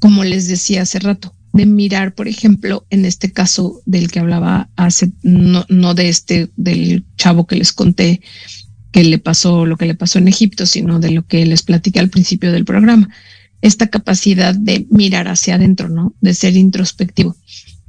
[0.00, 4.68] Como les decía hace rato, de mirar, por ejemplo, en este caso del que hablaba
[4.74, 8.20] hace, no, no de este, del chavo que les conté
[8.90, 12.00] que le pasó lo que le pasó en Egipto, sino de lo que les platiqué
[12.00, 13.08] al principio del programa.
[13.60, 16.14] Esta capacidad de mirar hacia adentro, ¿no?
[16.20, 17.36] De ser introspectivo.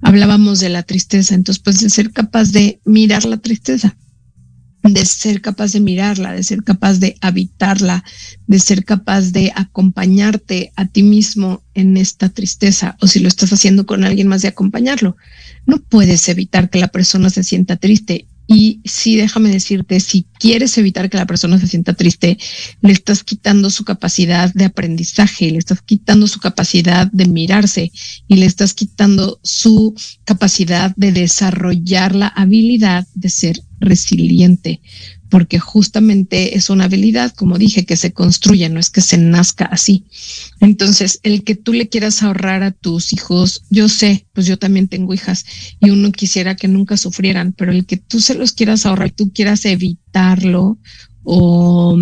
[0.01, 3.95] Hablábamos de la tristeza, entonces, pues de ser capaz de mirar la tristeza
[4.93, 8.03] de ser capaz de mirarla, de ser capaz de habitarla,
[8.45, 13.51] de ser capaz de acompañarte a ti mismo en esta tristeza o si lo estás
[13.51, 15.17] haciendo con alguien más de acompañarlo.
[15.65, 20.77] No puedes evitar que la persona se sienta triste y sí, déjame decirte, si quieres
[20.77, 22.37] evitar que la persona se sienta triste,
[22.81, 27.91] le estás quitando su capacidad de aprendizaje, le estás quitando su capacidad de mirarse
[28.27, 34.81] y le estás quitando su capacidad de desarrollar la habilidad de ser resiliente,
[35.29, 39.65] porque justamente es una habilidad, como dije, que se construye, no es que se nazca
[39.65, 40.05] así.
[40.59, 44.87] Entonces, el que tú le quieras ahorrar a tus hijos, yo sé, pues yo también
[44.87, 45.45] tengo hijas
[45.79, 49.31] y uno quisiera que nunca sufrieran, pero el que tú se los quieras ahorrar, tú
[49.33, 50.77] quieras evitarlo
[51.23, 51.97] o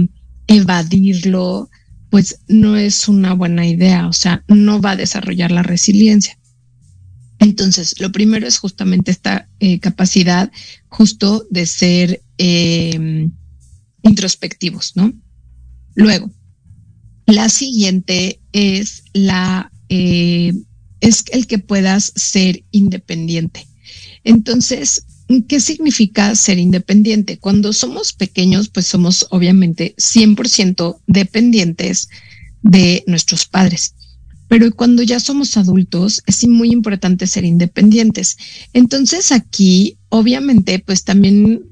[0.48, 1.70] evadirlo,
[2.10, 6.38] pues no es una buena idea, o sea, no va a desarrollar la resiliencia.
[7.44, 10.50] Entonces, lo primero es justamente esta eh, capacidad
[10.88, 13.30] justo de ser eh,
[14.02, 15.14] introspectivos, ¿no?
[15.94, 16.32] Luego,
[17.26, 20.54] la siguiente es la eh,
[21.02, 23.68] es el que puedas ser independiente.
[24.24, 25.06] Entonces,
[25.50, 27.40] ¿qué significa ser independiente?
[27.40, 32.08] Cuando somos pequeños, pues somos obviamente 100% dependientes
[32.62, 33.96] de nuestros padres
[34.48, 38.38] pero cuando ya somos adultos es muy importante ser independientes.
[38.74, 41.64] Entonces aquí, obviamente, pues también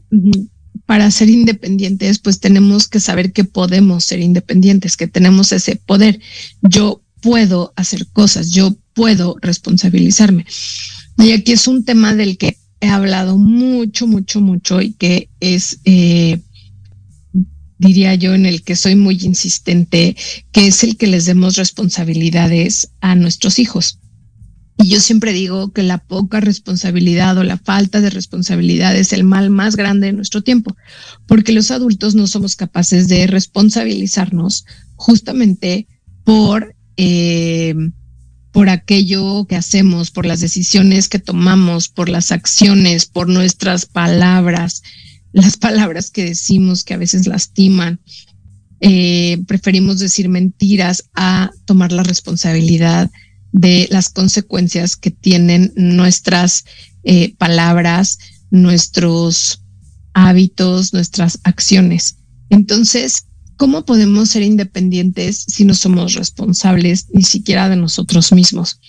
[0.85, 6.19] para ser independientes, pues tenemos que saber que podemos ser independientes, que tenemos ese poder.
[6.61, 10.45] Yo puedo hacer cosas, yo puedo responsabilizarme.
[11.17, 15.79] Y aquí es un tema del que he hablado mucho, mucho, mucho y que es
[15.85, 16.41] eh,
[17.81, 20.15] diría yo, en el que soy muy insistente,
[20.51, 23.97] que es el que les demos responsabilidades a nuestros hijos.
[24.77, 29.23] Y yo siempre digo que la poca responsabilidad o la falta de responsabilidad es el
[29.23, 30.75] mal más grande de nuestro tiempo,
[31.25, 34.65] porque los adultos no somos capaces de responsabilizarnos
[34.95, 35.87] justamente
[36.23, 37.73] por, eh,
[38.51, 44.83] por aquello que hacemos, por las decisiones que tomamos, por las acciones, por nuestras palabras,
[45.33, 47.99] las palabras que decimos que a veces lastiman.
[48.79, 53.11] Eh, preferimos decir mentiras a tomar la responsabilidad
[53.51, 56.65] de las consecuencias que tienen nuestras
[57.03, 58.17] eh, palabras,
[58.49, 59.61] nuestros
[60.13, 62.17] hábitos, nuestras acciones.
[62.49, 68.79] Entonces, ¿cómo podemos ser independientes si no somos responsables ni siquiera de nosotros mismos?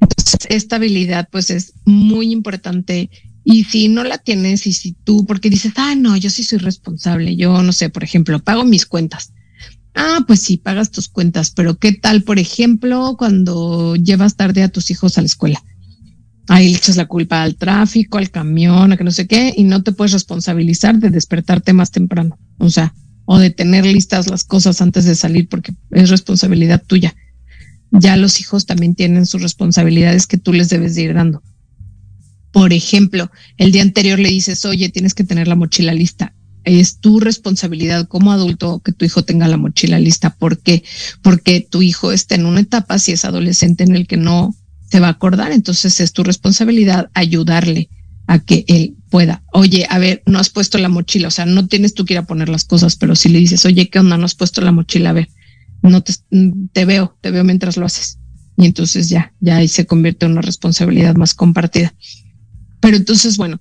[0.00, 3.10] Entonces, esta habilidad pues es muy importante
[3.44, 6.58] y si no la tienes y si tú, porque dices, ah, no, yo sí soy
[6.58, 9.32] responsable, yo no sé, por ejemplo, pago mis cuentas.
[9.94, 14.68] Ah, pues sí, pagas tus cuentas, pero ¿qué tal, por ejemplo, cuando llevas tarde a
[14.68, 15.62] tus hijos a la escuela?
[16.48, 19.64] Ahí le echas la culpa al tráfico, al camión, a que no sé qué, y
[19.64, 22.38] no te puedes responsabilizar de despertarte más temprano.
[22.58, 27.14] O sea, o de tener listas las cosas antes de salir porque es responsabilidad tuya.
[27.90, 31.42] Ya los hijos también tienen sus responsabilidades que tú les debes de ir dando.
[32.52, 36.34] Por ejemplo, el día anterior le dices, oye, tienes que tener la mochila lista.
[36.64, 40.36] Es tu responsabilidad como adulto que tu hijo tenga la mochila lista.
[40.36, 40.84] ¿Por qué?
[41.22, 44.54] Porque tu hijo está en una etapa, si es adolescente, en el que no
[44.90, 45.50] se va a acordar.
[45.50, 47.88] Entonces es tu responsabilidad ayudarle
[48.26, 49.42] a que él pueda.
[49.52, 51.28] Oye, a ver, no has puesto la mochila.
[51.28, 53.64] O sea, no tienes tú que ir a poner las cosas, pero si le dices,
[53.64, 54.18] oye, ¿qué onda?
[54.18, 55.10] No has puesto la mochila.
[55.10, 55.28] A ver,
[55.82, 56.14] no te,
[56.72, 58.18] te veo, te veo mientras lo haces.
[58.56, 61.94] Y entonces ya, ya ahí se convierte en una responsabilidad más compartida.
[62.82, 63.60] Pero entonces, bueno,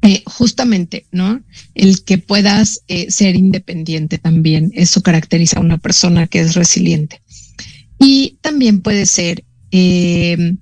[0.00, 1.42] eh, justamente, ¿no?
[1.74, 7.20] El que puedas eh, ser independiente también, eso caracteriza a una persona que es resiliente.
[7.98, 10.56] Y también puede ser eh,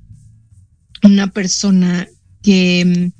[1.04, 2.08] una persona
[2.42, 3.12] que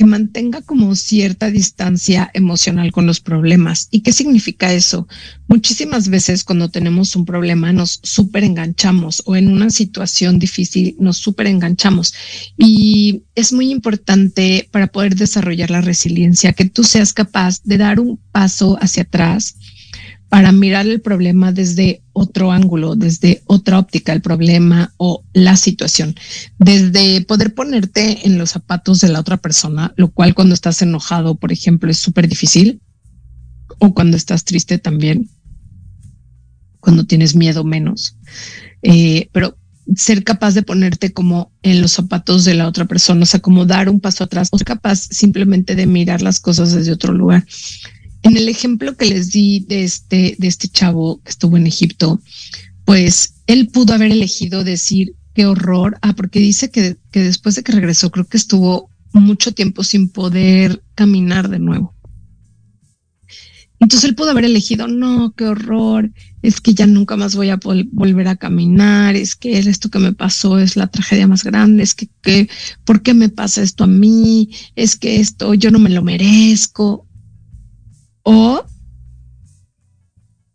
[0.00, 3.86] que mantenga como cierta distancia emocional con los problemas.
[3.90, 5.06] ¿Y qué significa eso?
[5.46, 11.18] Muchísimas veces cuando tenemos un problema nos súper enganchamos o en una situación difícil nos
[11.18, 12.14] súper enganchamos.
[12.56, 18.00] Y es muy importante para poder desarrollar la resiliencia que tú seas capaz de dar
[18.00, 19.56] un paso hacia atrás
[20.30, 26.14] para mirar el problema desde otro ángulo, desde otra óptica, el problema o la situación,
[26.56, 31.34] desde poder ponerte en los zapatos de la otra persona, lo cual cuando estás enojado,
[31.34, 32.80] por ejemplo, es súper difícil,
[33.80, 35.28] o cuando estás triste también,
[36.78, 38.16] cuando tienes miedo menos,
[38.82, 39.58] eh, pero
[39.96, 43.66] ser capaz de ponerte como en los zapatos de la otra persona, o sea, como
[43.66, 47.44] dar un paso atrás, o ser capaz simplemente de mirar las cosas desde otro lugar.
[48.30, 52.20] En el ejemplo que les di de este, de este chavo que estuvo en Egipto,
[52.84, 55.98] pues él pudo haber elegido decir qué horror.
[56.00, 60.10] Ah, porque dice que, que después de que regresó, creo que estuvo mucho tiempo sin
[60.10, 61.92] poder caminar de nuevo.
[63.80, 67.58] Entonces él pudo haber elegido, no, qué horror, es que ya nunca más voy a
[67.90, 71.96] volver a caminar, es que esto que me pasó es la tragedia más grande, es
[71.96, 72.48] que, que,
[72.84, 74.50] ¿por qué me pasa esto a mí?
[74.76, 77.08] Es que esto yo no me lo merezco
[78.30, 78.64] o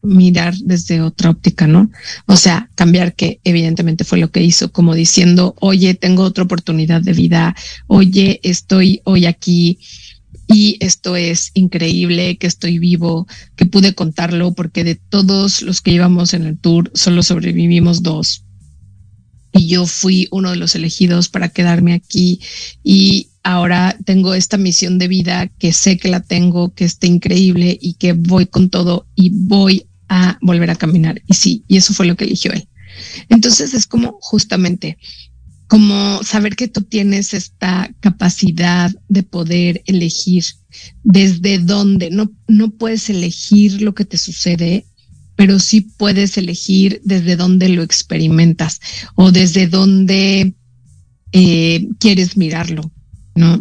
[0.02, 1.92] mirar desde otra óptica, ¿no?
[2.26, 7.02] O sea, cambiar que evidentemente fue lo que hizo, como diciendo, oye, tengo otra oportunidad
[7.02, 7.56] de vida,
[7.88, 9.80] oye, estoy hoy aquí
[10.48, 15.92] y esto es increíble, que estoy vivo, que pude contarlo, porque de todos los que
[15.92, 18.46] íbamos en el tour, solo sobrevivimos dos.
[19.52, 22.40] Y yo fui uno de los elegidos para quedarme aquí
[22.84, 27.78] y ahora tengo esta misión de vida que sé que la tengo, que está increíble
[27.80, 31.22] y que voy con todo y voy a volver a caminar.
[31.28, 32.68] Y sí, y eso fue lo que eligió él.
[33.30, 34.98] Entonces es como justamente
[35.68, 40.44] como saber que tú tienes esta capacidad de poder elegir
[41.04, 42.10] desde dónde.
[42.10, 44.86] No, no puedes elegir lo que te sucede,
[45.36, 48.80] pero sí puedes elegir desde dónde lo experimentas
[49.16, 50.56] o desde dónde
[51.32, 52.92] eh, quieres mirarlo.
[53.36, 53.60] ¿No?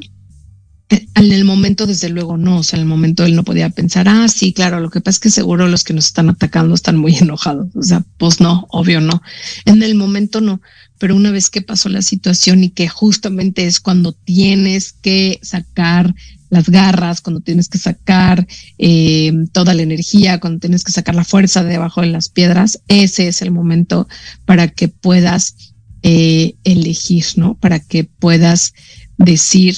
[0.89, 2.59] En el momento, desde luego, no.
[2.59, 5.16] O sea, en el momento él no podía pensar, ah, sí, claro, lo que pasa
[5.16, 7.68] es que seguro los que nos están atacando están muy enojados.
[7.75, 9.22] O sea, pues no, obvio no.
[9.64, 10.61] En el momento no.
[10.99, 16.14] Pero una vez que pasó la situación y que justamente es cuando tienes que sacar
[16.51, 18.47] las garras, cuando tienes que sacar
[18.79, 22.81] eh, toda la energía, cuando tienes que sacar la fuerza de debajo de las piedras,
[22.87, 24.07] ese es el momento
[24.45, 25.74] para que puedas
[26.07, 27.55] eh, elegir, ¿no?
[27.55, 28.75] Para que puedas
[29.17, 29.75] decir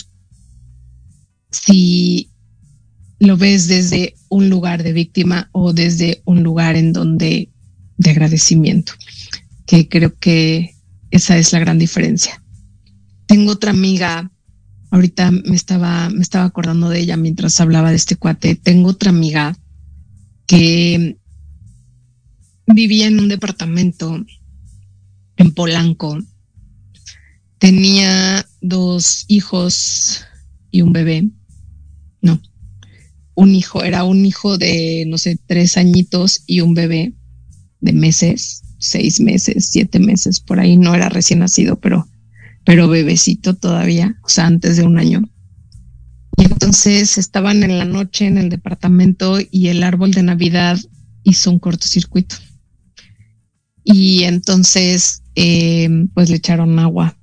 [1.53, 2.31] si
[3.21, 7.49] lo ves desde un lugar de víctima o desde un lugar en donde
[7.97, 8.93] de agradecimiento,
[9.67, 10.75] que creo que
[11.13, 12.43] esa es la gran diferencia.
[13.27, 14.29] Tengo otra amiga,
[14.91, 18.57] ahorita me estaba, me estaba acordando de ella mientras hablaba de este cuate.
[18.57, 19.57] Tengo otra amiga
[20.49, 21.19] que
[22.67, 24.27] vivía en un departamento
[25.37, 26.19] en Polanco.
[27.59, 30.25] Tenía dos hijos
[30.71, 31.29] y un bebé.
[32.21, 32.41] No,
[33.37, 37.13] un hijo, era un hijo de, no sé, tres añitos y un bebé
[37.81, 42.09] de meses, seis meses, siete meses, por ahí no era recién nacido, pero,
[42.65, 45.23] pero bebecito todavía, o sea, antes de un año.
[46.39, 50.79] Y entonces estaban en la noche en el departamento y el árbol de Navidad
[51.23, 52.37] hizo un cortocircuito.
[53.85, 57.15] Y entonces, eh, pues le echaron agua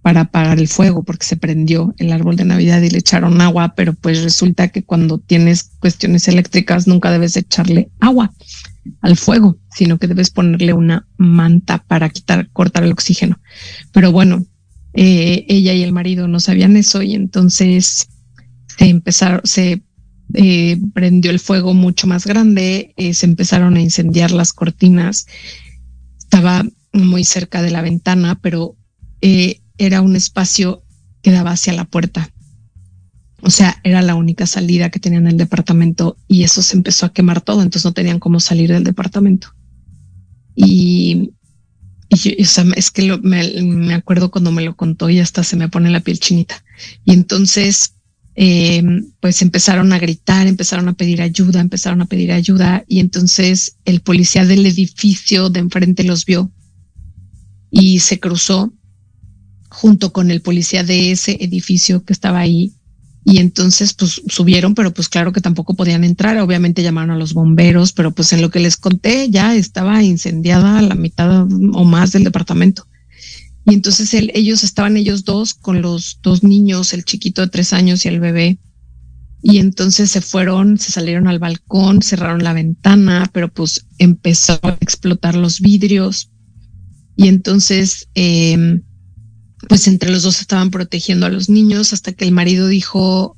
[0.00, 3.74] para apagar el fuego porque se prendió el árbol de Navidad y le echaron agua,
[3.74, 8.32] pero pues resulta que cuando tienes cuestiones eléctricas nunca debes echarle agua
[9.00, 13.40] al fuego, sino que debes ponerle una manta para quitar, cortar el oxígeno.
[13.90, 14.46] Pero bueno,
[14.94, 18.06] eh, ella y el marido no sabían eso y entonces
[18.78, 19.82] se empezaron, se
[20.34, 25.26] eh, prendió el fuego mucho más grande, se empezaron a incendiar las cortinas,
[26.16, 26.64] estaba
[27.04, 28.76] muy cerca de la ventana, pero
[29.20, 30.82] eh, era un espacio
[31.22, 32.30] que daba hacia la puerta.
[33.42, 37.12] O sea, era la única salida que tenían el departamento y eso se empezó a
[37.12, 39.48] quemar todo, entonces no tenían cómo salir del departamento.
[40.54, 41.32] Y,
[42.08, 46.18] es que me, acuerdo cuando me lo contó y hasta se me pone la piel
[46.18, 46.64] chinita.
[47.04, 47.94] Y entonces,
[48.36, 48.82] eh,
[49.20, 54.00] pues empezaron a gritar, empezaron a pedir ayuda, empezaron a pedir ayuda y entonces el
[54.00, 56.50] policía del edificio de enfrente los vio
[57.70, 58.72] y se cruzó
[59.68, 62.72] junto con el policía de ese edificio que estaba ahí.
[63.24, 66.38] Y entonces, pues subieron, pero pues claro que tampoco podían entrar.
[66.38, 70.80] Obviamente llamaron a los bomberos, pero pues en lo que les conté ya estaba incendiada
[70.80, 71.42] la mitad
[71.72, 72.86] o más del departamento.
[73.64, 78.04] Y entonces ellos estaban ellos dos con los dos niños, el chiquito de tres años
[78.04, 78.60] y el bebé.
[79.42, 84.76] Y entonces se fueron, se salieron al balcón, cerraron la ventana, pero pues empezó a
[84.80, 86.30] explotar los vidrios.
[87.16, 88.80] Y entonces, eh,
[89.68, 93.36] pues entre los dos estaban protegiendo a los niños hasta que el marido dijo,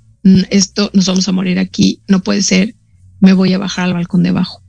[0.51, 2.75] esto nos vamos a morir aquí, no puede ser,
[3.21, 4.63] me voy a bajar al balcón de abajo.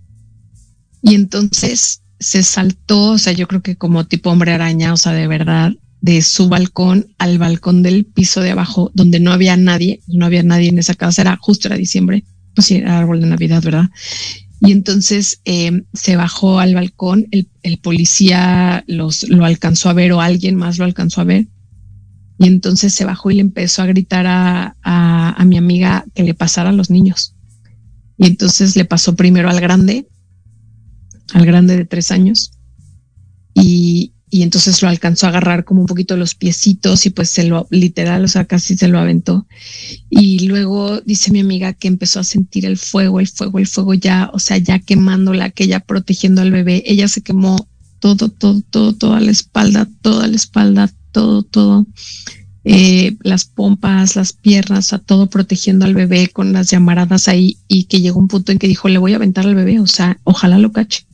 [1.02, 5.14] Y entonces se saltó, o sea, yo creo que como tipo hombre araña, o sea,
[5.14, 10.02] de verdad, de su balcón al balcón del piso de abajo, donde no había nadie,
[10.08, 13.28] no había nadie en esa casa, era justo era diciembre, pues sí, era árbol de
[13.28, 13.90] Navidad, ¿verdad?
[14.62, 20.12] Y entonces eh, se bajó al balcón, el, el, policía los, lo alcanzó a ver
[20.12, 21.48] o alguien más lo alcanzó a ver.
[22.38, 26.24] Y entonces se bajó y le empezó a gritar a, a, a mi amiga que
[26.24, 27.36] le pasara a los niños.
[28.18, 30.08] Y entonces le pasó primero al grande,
[31.34, 32.52] al grande de tres años.
[33.54, 37.44] Y, y entonces lo alcanzó a agarrar como un poquito los piecitos y pues se
[37.44, 39.48] lo literal, o sea, casi se lo aventó.
[40.10, 43.94] Y luego dice mi amiga que empezó a sentir el fuego, el fuego, el fuego
[43.96, 46.84] ya, o sea, ya quemándola, que ya protegiendo al bebé.
[46.86, 47.68] Ella se quemó
[48.00, 51.88] todo, todo, todo, toda la espalda, toda la espalda, todo, todo.
[52.66, 57.86] Eh, las pompas, las piernas, a todo protegiendo al bebé con las llamaradas ahí y
[57.86, 60.20] que llegó un punto en que dijo, le voy a aventar al bebé, o sea,
[60.24, 61.06] ojalá lo cache.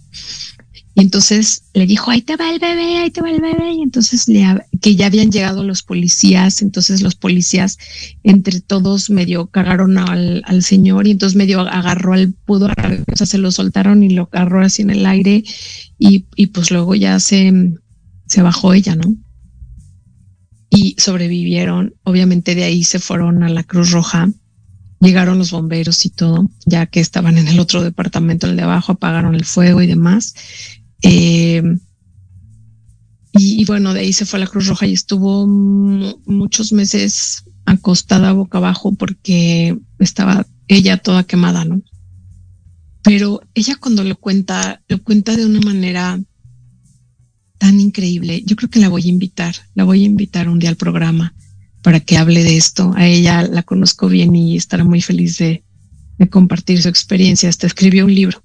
[0.97, 3.73] Y entonces le dijo, ahí te va el bebé, ahí te va el bebé.
[3.73, 4.45] Y entonces le,
[4.79, 7.77] que ya habían llegado los policías, entonces los policías
[8.23, 13.27] entre todos medio cagaron al, al señor y entonces medio agarró al pudo, o sea,
[13.27, 15.43] se lo soltaron y lo agarró así en el aire
[15.99, 17.73] y, y pues luego ya se,
[18.25, 19.13] se bajó ella, ¿no?
[20.69, 21.95] Y sobrevivieron.
[22.03, 24.29] Obviamente de ahí se fueron a la Cruz Roja.
[25.01, 28.93] Llegaron los bomberos y todo, ya que estaban en el otro departamento, el de abajo,
[28.93, 30.33] apagaron el fuego y demás.
[31.07, 31.61] Eh,
[33.37, 38.31] y, bueno, de ahí se fue a la Cruz Roja y estuvo muchos meses acostada
[38.31, 41.81] boca abajo porque estaba ella toda quemada, ¿no?
[43.03, 46.19] Pero ella cuando lo cuenta, lo cuenta de una manera
[47.59, 48.41] tan increíble.
[48.45, 51.35] Yo creo que la voy a invitar, la voy a invitar un día al programa
[51.83, 52.93] para que hable de esto.
[52.95, 55.63] A ella la conozco bien y estará muy feliz de,
[56.17, 57.49] de compartir su experiencia.
[57.49, 58.43] Hasta escribió un libro.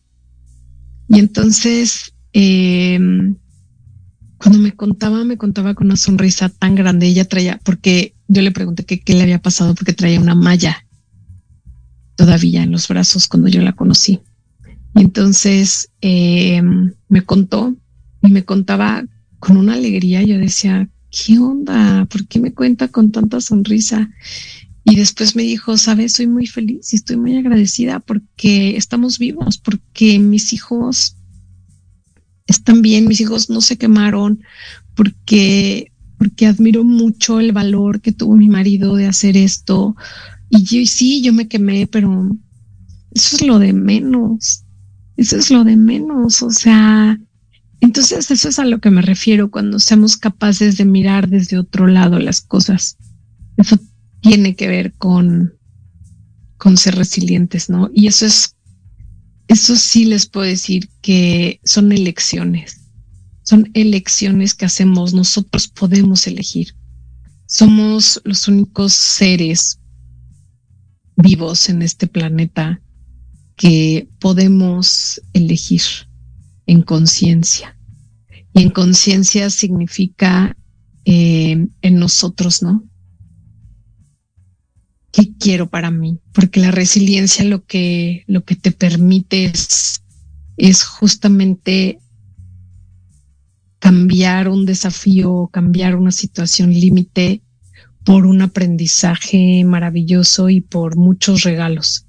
[1.08, 2.98] Y entonces eh,
[4.40, 7.06] cuando me contaba, me contaba con una sonrisa tan grande.
[7.06, 10.86] Ella traía, porque yo le pregunté qué, le había pasado, porque traía una malla
[12.16, 14.20] todavía en los brazos cuando yo la conocí.
[14.94, 16.62] Y entonces eh,
[17.08, 17.76] me contó
[18.22, 19.04] y me contaba
[19.40, 20.22] con una alegría.
[20.22, 22.06] Yo decía, ¿qué onda?
[22.06, 24.10] ¿Por qué me cuenta con tanta sonrisa?
[24.84, 29.58] Y después me dijo, sabes, soy muy feliz y estoy muy agradecida porque estamos vivos,
[29.58, 31.16] porque mis hijos
[32.51, 34.42] están bien, mis hijos no se quemaron,
[34.94, 39.96] porque, porque admiro mucho el valor que tuvo mi marido de hacer esto.
[40.51, 42.28] Y yo sí, yo me quemé, pero
[43.12, 44.64] eso es lo de menos.
[45.16, 46.42] Eso es lo de menos.
[46.42, 47.18] O sea,
[47.80, 51.86] Entonces, eso es a lo que me refiero cuando seamos capaces de mirar desde otro
[51.86, 52.98] lado las cosas.
[53.57, 53.78] Eso
[54.20, 55.55] tiene que ver con,
[56.59, 57.90] con ser resilientes, ¿no?
[57.94, 58.55] Y eso es,
[59.51, 62.82] eso sí les puedo decir que son elecciones.
[63.42, 65.12] Son elecciones que hacemos.
[65.12, 66.76] Nosotros podemos elegir.
[67.46, 69.80] Somos los únicos seres
[71.16, 72.80] vivos en este planeta
[73.57, 75.82] que podemos elegir
[76.66, 77.76] en conciencia.
[78.55, 80.57] Y en conciencia significa
[81.05, 82.84] eh, en nosotros, ¿no?
[85.12, 86.18] ¿Qué quiero para mí?
[86.32, 90.02] Porque la resiliencia lo que, lo que te permite es,
[90.56, 91.98] es justamente
[93.80, 97.42] cambiar un desafío, cambiar una situación límite
[98.04, 102.06] por un aprendizaje maravilloso y por muchos regalos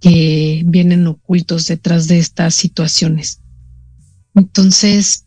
[0.00, 3.40] que vienen ocultos detrás de estas situaciones.
[4.34, 5.26] Entonces,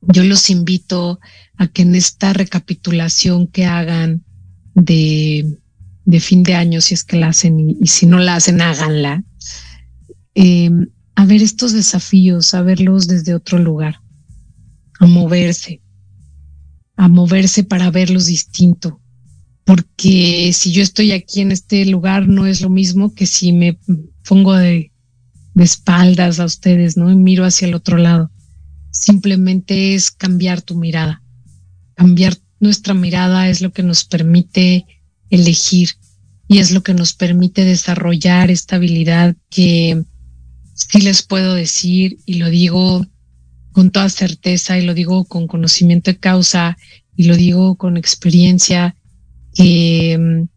[0.00, 1.20] yo los invito
[1.56, 4.24] a que en esta recapitulación que hagan
[4.74, 5.58] de,
[6.10, 9.24] de fin de año, si es que la hacen y, si no la hacen, háganla,
[10.34, 10.70] eh,
[11.14, 14.00] a ver estos desafíos, a verlos desde otro lugar,
[14.98, 15.80] a moverse,
[16.96, 19.00] a moverse para verlos distinto.
[19.64, 23.78] Porque si yo estoy aquí en este lugar, no es lo mismo que si me
[24.28, 24.92] pongo de,
[25.54, 27.10] de espaldas a ustedes, ¿no?
[27.10, 28.30] Y miro hacia el otro lado
[28.90, 31.22] simplemente es cambiar tu mirada.
[31.94, 34.86] Cambiar nuestra mirada es lo que nos permite
[35.30, 35.90] elegir
[36.50, 40.02] y es lo que nos permite desarrollar esta habilidad que
[40.74, 43.06] sí les puedo decir y lo digo
[43.70, 46.76] con toda certeza y lo digo con conocimiento de causa
[47.14, 48.96] y lo digo con experiencia
[49.54, 50.48] que,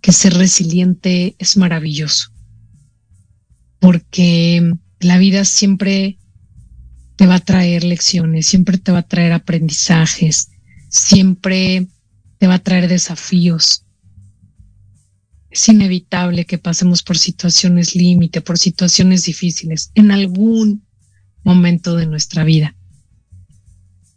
[0.00, 2.32] que ser resiliente es maravilloso
[3.78, 6.18] porque la vida siempre
[7.14, 10.50] te va a traer lecciones, siempre te va a traer aprendizajes,
[10.88, 11.86] siempre
[12.38, 13.84] te va a traer desafíos.
[15.52, 20.86] Es inevitable que pasemos por situaciones límite, por situaciones difíciles en algún
[21.44, 22.74] momento de nuestra vida.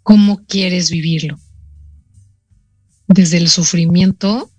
[0.02, 1.38] ¿Cómo quieres vivirlo?
[3.10, 4.50] ¿Desde el sufrimiento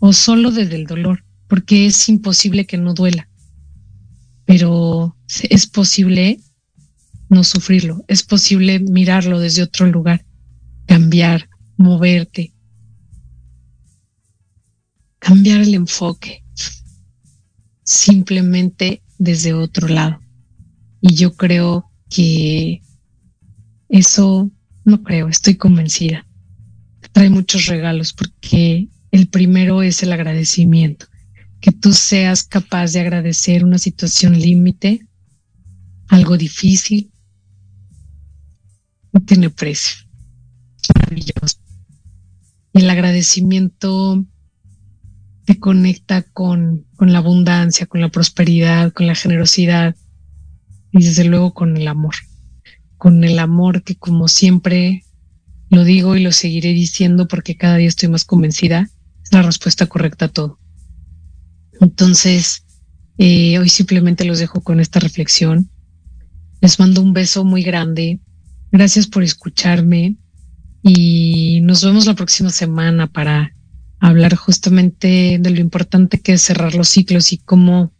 [0.00, 1.24] o solo desde el dolor?
[1.48, 3.30] Porque es imposible que no duela,
[4.44, 5.16] pero
[5.48, 6.40] es posible
[7.30, 8.04] no sufrirlo.
[8.06, 10.26] Es posible mirarlo desde otro lugar,
[10.84, 12.52] cambiar, moverte,
[15.20, 16.42] cambiar el enfoque,
[17.84, 20.20] simplemente desde otro lado.
[21.00, 22.82] Y yo creo que
[23.88, 24.50] eso,
[24.84, 26.26] no creo, estoy convencida.
[27.12, 31.06] Trae muchos regalos porque el primero es el agradecimiento,
[31.60, 35.06] que tú seas capaz de agradecer una situación límite,
[36.08, 37.12] algo difícil,
[39.12, 39.96] no tiene precio.
[40.94, 41.58] Maravilloso.
[42.72, 44.24] El agradecimiento
[45.50, 49.96] te conecta con, con la abundancia, con la prosperidad, con la generosidad
[50.92, 52.14] y desde luego con el amor.
[52.96, 55.02] Con el amor que como siempre
[55.68, 58.90] lo digo y lo seguiré diciendo porque cada día estoy más convencida,
[59.24, 60.60] es la respuesta correcta a todo.
[61.80, 62.64] Entonces,
[63.18, 65.68] eh, hoy simplemente los dejo con esta reflexión.
[66.60, 68.20] Les mando un beso muy grande,
[68.70, 70.14] Gracias por escucharme
[70.80, 73.52] y nos vemos la próxima semana para
[74.00, 77.92] hablar justamente de lo importante que es cerrar los ciclos y cómo,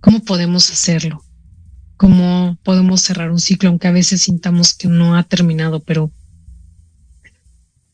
[0.00, 1.24] cómo podemos hacerlo,
[1.96, 6.12] cómo podemos cerrar un ciclo, aunque a veces sintamos que no ha terminado, pero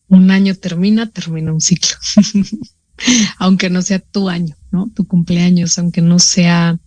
[0.08, 1.96] un año termina, termina un ciclo.
[3.38, 4.90] aunque no sea tu año, ¿no?
[4.94, 6.78] Tu cumpleaños, aunque no sea,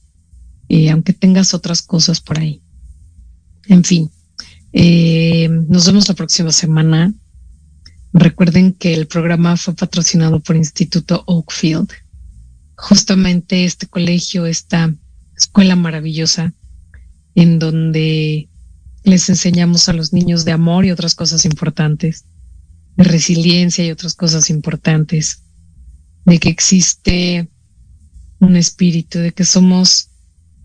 [0.70, 2.62] eh, aunque tengas otras cosas por ahí.
[3.68, 4.10] En fin,
[4.74, 7.14] eh, nos vemos la próxima semana.
[8.14, 11.90] Recuerden que el programa fue patrocinado por Instituto Oakfield.
[12.76, 14.94] Justamente este colegio, esta
[15.36, 16.54] escuela maravillosa,
[17.36, 18.50] en donde
[19.04, 22.26] les enseñamos a los niños de amor y otras cosas importantes,
[22.98, 25.44] de resiliencia y otras cosas importantes,
[26.26, 27.50] de que existe
[28.40, 30.10] un espíritu, de que somos,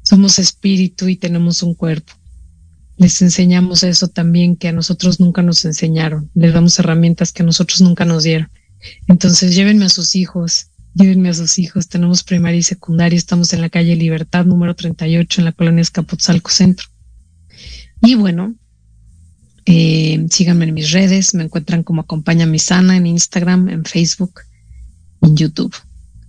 [0.02, 2.12] somos espíritu y tenemos un cuerpo
[2.96, 7.46] les enseñamos eso también que a nosotros nunca nos enseñaron, les damos herramientas que a
[7.46, 8.48] nosotros nunca nos dieron.
[9.06, 13.60] Entonces llévenme a sus hijos, llévenme a sus hijos, tenemos primaria y secundaria, estamos en
[13.60, 16.86] la calle Libertad número 38 en la colonia Escapotzalco Centro.
[18.00, 18.54] Y bueno,
[19.66, 24.40] eh, síganme en mis redes, me encuentran como Acompaña Mi Sana en Instagram, en Facebook,
[25.20, 25.74] en YouTube.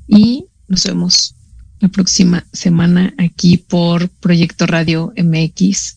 [0.08, 1.36] Y nos vemos
[1.80, 5.97] la próxima semana aquí por Proyecto Radio MX